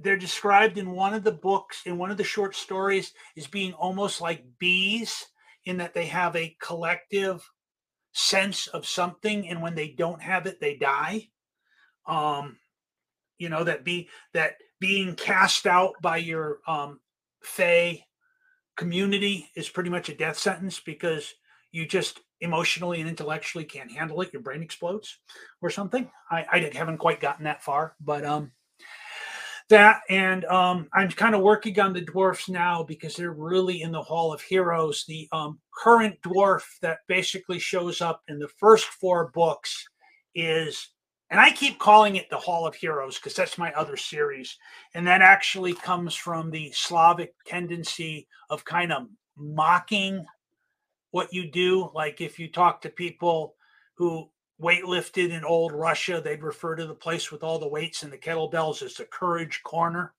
[0.00, 3.72] they're described in one of the books, in one of the short stories, as being
[3.74, 5.26] almost like bees,
[5.66, 7.48] in that they have a collective
[8.12, 11.28] sense of something, and when they don't have it, they die.
[12.06, 12.56] Um,
[13.38, 17.00] you know that be that being cast out by your um,
[17.42, 18.04] Fey
[18.76, 21.34] community is pretty much a death sentence because
[21.70, 24.32] you just emotionally and intellectually can't handle it.
[24.32, 25.18] Your brain explodes
[25.60, 26.10] or something.
[26.30, 28.52] I, I haven't quite gotten that far, but um,
[29.68, 33.92] that and um, I'm kind of working on the dwarfs now because they're really in
[33.92, 35.04] the Hall of Heroes.
[35.06, 39.88] The um, current dwarf that basically shows up in the first four books
[40.34, 40.88] is
[41.30, 44.58] and I keep calling it the Hall of Heroes because that's my other series.
[44.94, 49.06] And that actually comes from the Slavic tendency of kind of
[49.36, 50.26] mocking
[51.12, 51.90] what you do.
[51.94, 53.54] Like if you talk to people
[53.94, 54.28] who
[54.60, 58.18] weightlifted in old Russia, they'd refer to the place with all the weights and the
[58.18, 60.12] kettlebells as the courage corner.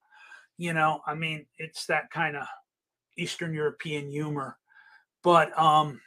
[0.58, 2.48] You know, I mean, it's that kind of
[3.18, 4.58] Eastern European humor.
[5.24, 6.00] But um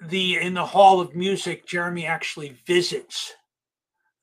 [0.00, 3.34] the in the Hall of Music, Jeremy actually visits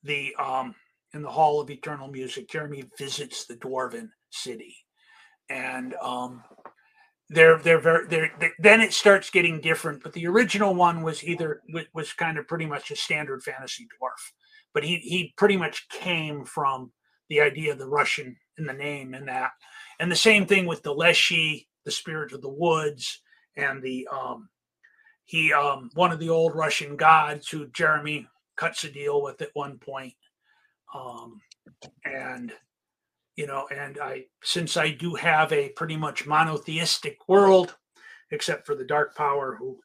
[0.04, 0.74] the um,
[1.12, 4.76] in the Hall of Eternal Music, Jeremy visits the Dwarven city,
[5.48, 6.42] and um,
[7.30, 10.02] they're they're very they're, they, then it starts getting different.
[10.02, 11.62] But the original one was either
[11.94, 14.32] was kind of pretty much a standard fantasy dwarf,
[14.72, 16.92] but he he pretty much came from
[17.30, 19.50] the idea of the Russian in the name and that,
[19.98, 23.20] and the same thing with the Leshy, the spirit of the woods,
[23.56, 24.48] and the um,
[25.24, 28.26] he um one of the old Russian gods who Jeremy
[28.56, 30.14] cuts a deal with at one point.
[30.94, 31.40] Um,
[32.04, 32.52] and
[33.36, 37.76] you know, and I since I do have a pretty much monotheistic world,
[38.30, 39.78] except for the dark power, who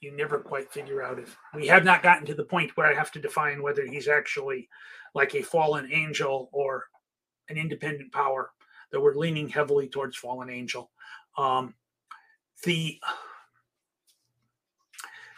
[0.00, 2.94] you never quite figure out if we have not gotten to the point where I
[2.94, 4.68] have to define whether he's actually
[5.14, 6.84] like a fallen angel or
[7.48, 8.50] an independent power.
[8.92, 10.90] That we're leaning heavily towards fallen angel.
[11.36, 11.74] Um,
[12.64, 13.00] the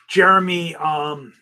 [0.08, 1.32] Jeremy um,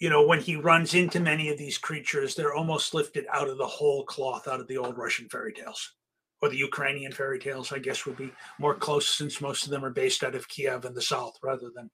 [0.00, 3.58] you know, when he runs into many of these creatures, they're almost lifted out of
[3.58, 5.92] the whole cloth, out of the old Russian fairy tales
[6.42, 9.84] or the Ukrainian fairy tales, I guess would be more close since most of them
[9.84, 11.90] are based out of Kiev in the south rather than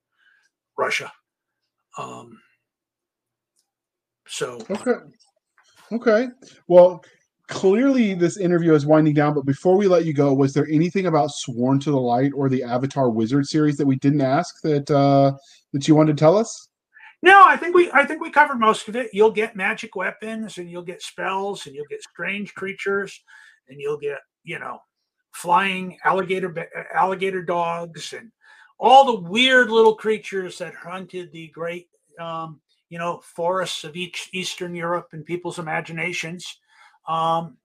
[0.79, 1.11] Russia.
[1.99, 2.39] Um,
[4.29, 4.93] so okay,
[5.91, 6.29] okay.
[6.69, 7.05] Well,
[7.49, 9.35] clearly this interview is winding down.
[9.35, 12.49] But before we let you go, was there anything about Sworn to the Light or
[12.49, 15.33] the Avatar Wizard series that we didn't ask that uh,
[15.73, 16.69] that you wanted to tell us?
[17.27, 19.11] No, I think we I think we covered most of it.
[19.13, 23.21] You'll get magic weapons and you'll get spells and you'll get strange creatures
[23.69, 24.79] and you'll get, you know,
[25.33, 26.55] flying alligator
[26.95, 28.31] alligator dogs and
[28.79, 31.89] all the weird little creatures that hunted the great
[32.21, 32.61] um,
[32.91, 36.61] you know, forests of each Eastern Europe and people's imaginations.
[37.09, 37.57] Um,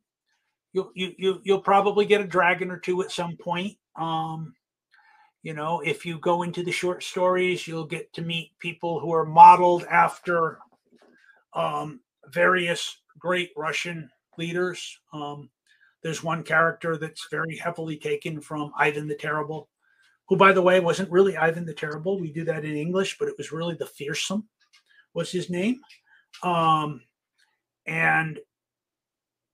[0.73, 3.77] you you you you'll probably get a dragon or two at some point.
[3.95, 4.55] Um,
[5.43, 9.11] you know, if you go into the short stories, you'll get to meet people who
[9.11, 10.59] are modeled after
[11.53, 14.99] um, various great Russian leaders.
[15.13, 15.49] Um,
[16.03, 19.69] there's one character that's very heavily taken from Ivan the Terrible,
[20.27, 22.19] who, by the way, wasn't really Ivan the Terrible.
[22.19, 24.47] We do that in English, but it was really the Fearsome,
[25.13, 25.81] was his name.
[26.43, 27.01] Um,
[27.85, 28.39] and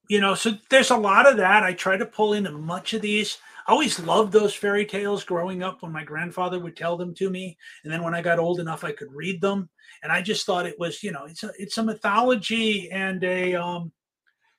[0.09, 1.63] you know, so there's a lot of that.
[1.63, 3.38] I try to pull in much of these.
[3.68, 7.30] I always loved those fairy tales growing up when my grandfather would tell them to
[7.30, 9.70] me, and then when I got old enough, I could read them.
[10.03, 13.55] And I just thought it was, you know, it's a it's a mythology and a
[13.55, 13.91] um,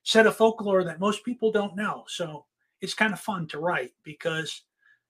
[0.02, 2.04] set of folklore that most people don't know.
[2.06, 2.44] So
[2.82, 4.62] it's kind of fun to write because,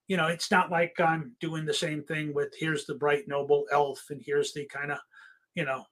[0.06, 3.66] you know, it's not like I'm doing the same thing with here's the bright noble
[3.72, 4.98] elf and here's the kind of,
[5.54, 5.84] you know,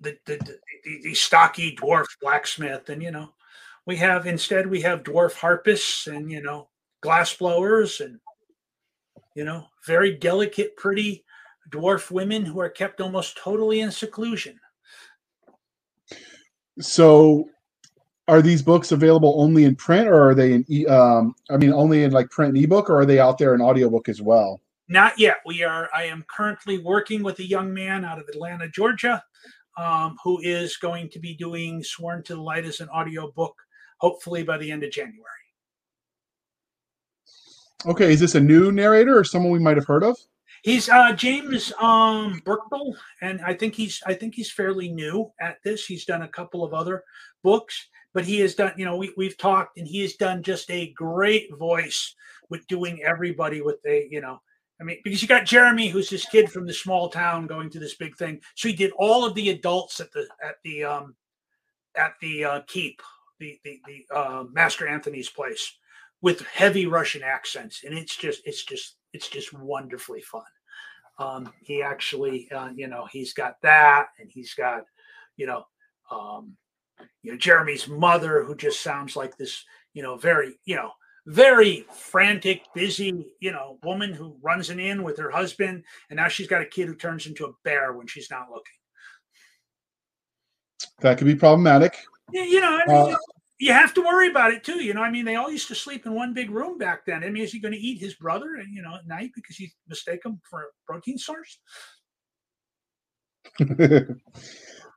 [0.00, 3.30] the, the, the, the stocky dwarf blacksmith and you know
[3.86, 6.68] we have instead we have dwarf harpists and you know
[7.00, 8.18] glass blowers and
[9.34, 11.24] you know very delicate pretty
[11.70, 14.58] dwarf women who are kept almost totally in seclusion.
[16.80, 17.48] So
[18.28, 21.72] are these books available only in print or are they in e- um i mean
[21.72, 24.60] only in like print and ebook or are they out there in audiobook as well?
[24.88, 25.38] Not yet.
[25.46, 29.22] We are i am currently working with a young man out of atlanta georgia
[29.76, 33.54] um, who is going to be doing Sworn to the Light as an audio book,
[33.98, 35.22] hopefully by the end of January.
[37.84, 40.16] Okay, is this a new narrator or someone we might have heard of?
[40.62, 45.58] He's uh, James um, Burkle, and I think he's I think he's fairly new at
[45.62, 45.86] this.
[45.86, 47.04] He's done a couple of other
[47.44, 48.72] books, but he has done.
[48.76, 52.14] You know, we we've talked, and he has done just a great voice
[52.48, 54.40] with doing everybody with a you know
[54.80, 57.78] I mean, because you got Jeremy, who's this kid from the small town going to
[57.78, 58.40] this big thing.
[58.56, 61.14] So he did all of the adults at the at the um
[61.96, 63.00] at the uh, keep,
[63.38, 65.76] the the the uh, Master Anthony's place,
[66.22, 70.42] with heavy Russian accents, and it's just it's just it's just wonderfully fun.
[71.18, 74.84] Um, he actually, uh, you know, he's got that, and he's got,
[75.36, 75.64] you know,
[76.10, 76.56] um,
[77.22, 79.64] you know, Jeremy's mother, who just sounds like this,
[79.94, 80.90] you know, very, you know,
[81.26, 86.28] very frantic, busy, you know, woman who runs an inn with her husband, and now
[86.28, 88.64] she's got a kid who turns into a bear when she's not looking.
[91.00, 92.04] That could be problematic.
[92.32, 93.18] You know, I mean, uh,
[93.58, 94.82] you have to worry about it too.
[94.82, 97.24] You know, I mean, they all used to sleep in one big room back then.
[97.24, 99.58] I mean, is he going to eat his brother, and you know, at night because
[99.58, 101.58] you mistake him for a protein source?
[103.58, 104.18] that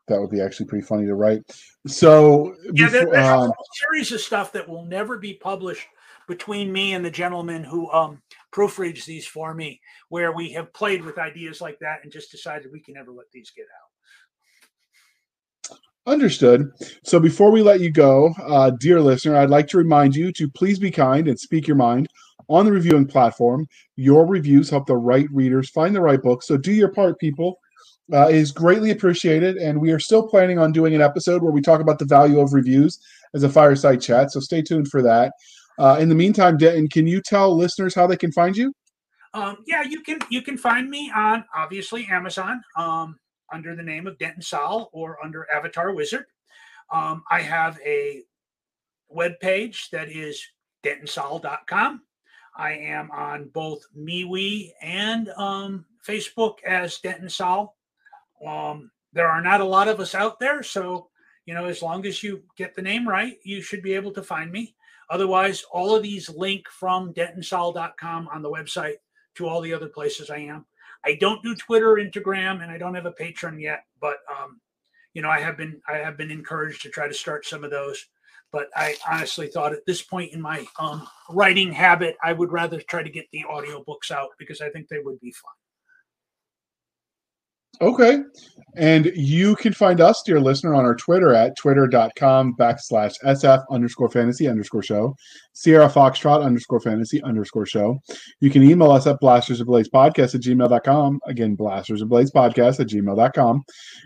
[0.10, 1.44] would be actually pretty funny to write.
[1.88, 3.54] So, yeah, there, there's um, a
[3.86, 5.88] series of stuff that will never be published
[6.28, 8.22] between me and the gentleman who um,
[8.52, 12.72] proofreads these for me, where we have played with ideas like that and just decided
[12.72, 13.90] we can never let these get out.
[16.10, 16.72] Understood.
[17.04, 20.50] So before we let you go, uh, dear listener, I'd like to remind you to
[20.50, 22.08] please be kind and speak your mind
[22.50, 23.68] on the reviewing platform.
[23.96, 26.42] Your reviews help the right readers find the right book.
[26.42, 27.60] So do your part, people.
[28.12, 31.62] Uh, is greatly appreciated, and we are still planning on doing an episode where we
[31.62, 32.98] talk about the value of reviews
[33.36, 34.32] as a fireside chat.
[34.32, 35.32] So stay tuned for that.
[35.78, 38.74] Uh, in the meantime, Denton, can you tell listeners how they can find you?
[39.36, 43.20] Um, yeah, you can you can find me on obviously Amazon um,
[43.54, 46.26] under the name of Denton Salle or under Avatar Wizard.
[46.92, 48.24] Um, I have a
[49.10, 50.44] web page that is
[50.84, 52.02] dentonsalle.com.
[52.56, 57.76] I am on both MeWe and um, Facebook as Denton Salle.
[58.46, 61.10] Um, there are not a lot of us out there, so
[61.46, 64.22] you know, as long as you get the name right, you should be able to
[64.22, 64.76] find me.
[65.10, 68.98] Otherwise, all of these link from dentonsalle.com on the website
[69.36, 70.66] to all the other places I am.
[71.06, 74.60] I don't do Twitter, Instagram, and I don't have a Patreon yet, but um,
[75.14, 77.72] you know, I have been I have been encouraged to try to start some of
[77.72, 78.06] those.
[78.52, 82.82] But I honestly thought at this point in my um, writing habit, I would rather
[82.82, 85.52] try to get the audiobooks out because I think they would be fun.
[87.82, 88.20] Okay.
[88.76, 94.10] And you can find us, dear listener, on our Twitter at twitter.com backslash SF underscore
[94.10, 95.16] fantasy underscore show,
[95.60, 98.00] Sierra Foxtrot underscore fantasy underscore show.
[98.40, 101.20] You can email us at blasters of blades podcast at gmail.com.
[101.28, 103.64] Again, blasters of blades podcast at gmail.com.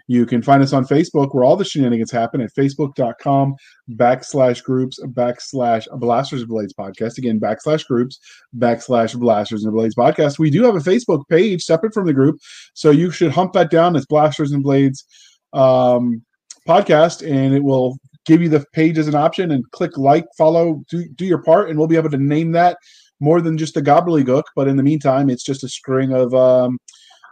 [0.08, 3.54] You can find us on Facebook where all the shenanigans happen at facebook.com
[3.92, 7.20] backslash groups backslash blasters of blades podcast.
[7.20, 8.20] Again, backslash groups
[8.58, 10.40] backslash blasters and blades podcast.
[10.40, 12.40] We do have a Facebook page separate from the group.
[12.74, 15.06] So you should hump that down as blasters and blades
[15.54, 16.24] um,
[16.68, 20.84] podcast and it will give you the page as an option and click like, follow,
[20.90, 22.78] do, do your part, and we'll be able to name that
[23.20, 24.44] more than just a gobbledygook.
[24.56, 26.78] But in the meantime, it's just a string of um,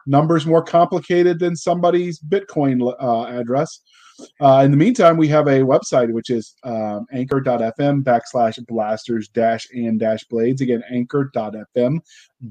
[0.05, 3.79] numbers more complicated than somebody's Bitcoin uh, address.
[4.39, 9.67] Uh, in the meantime, we have a website which is um, anchor.fm backslash blasters dash
[9.73, 10.61] and dash blades.
[10.61, 11.99] Again, anchor.fm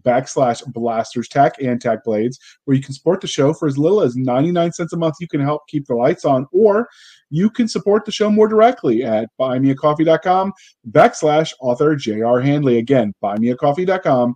[0.03, 4.03] backslash blasters tack and tack blades, where you can support the show for as little
[4.03, 5.17] as 99 cents a month.
[5.21, 6.89] You can help keep the lights on, or
[7.31, 10.53] you can support the show more directly at buymeacoffee.com
[10.91, 12.41] backslash author J.R.
[12.41, 12.79] Handley.
[12.79, 14.35] Again, buymeacoffee.com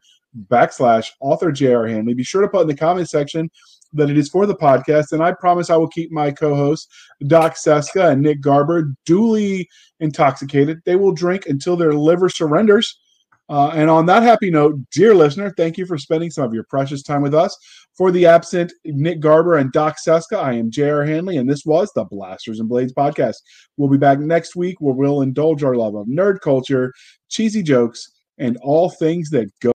[0.48, 1.86] backslash author J.R.
[1.86, 2.14] Handley.
[2.14, 3.50] Be sure to put in the comment section
[3.94, 6.88] that it is for the podcast, and I promise I will keep my co-hosts
[7.26, 9.68] Doc Cisca and Nick Garber duly
[10.00, 10.80] intoxicated.
[10.84, 12.98] They will drink until their liver surrenders.
[13.48, 16.64] Uh, and on that happy note, dear listener, thank you for spending some of your
[16.64, 17.56] precious time with us.
[17.96, 21.04] For the absent Nick Garber and Doc Cisca, I am J.R.
[21.04, 23.36] Handley, and this was the Blasters and Blades podcast.
[23.76, 26.92] We'll be back next week where we'll indulge our love of nerd culture,
[27.28, 29.72] cheesy jokes, and all things that go.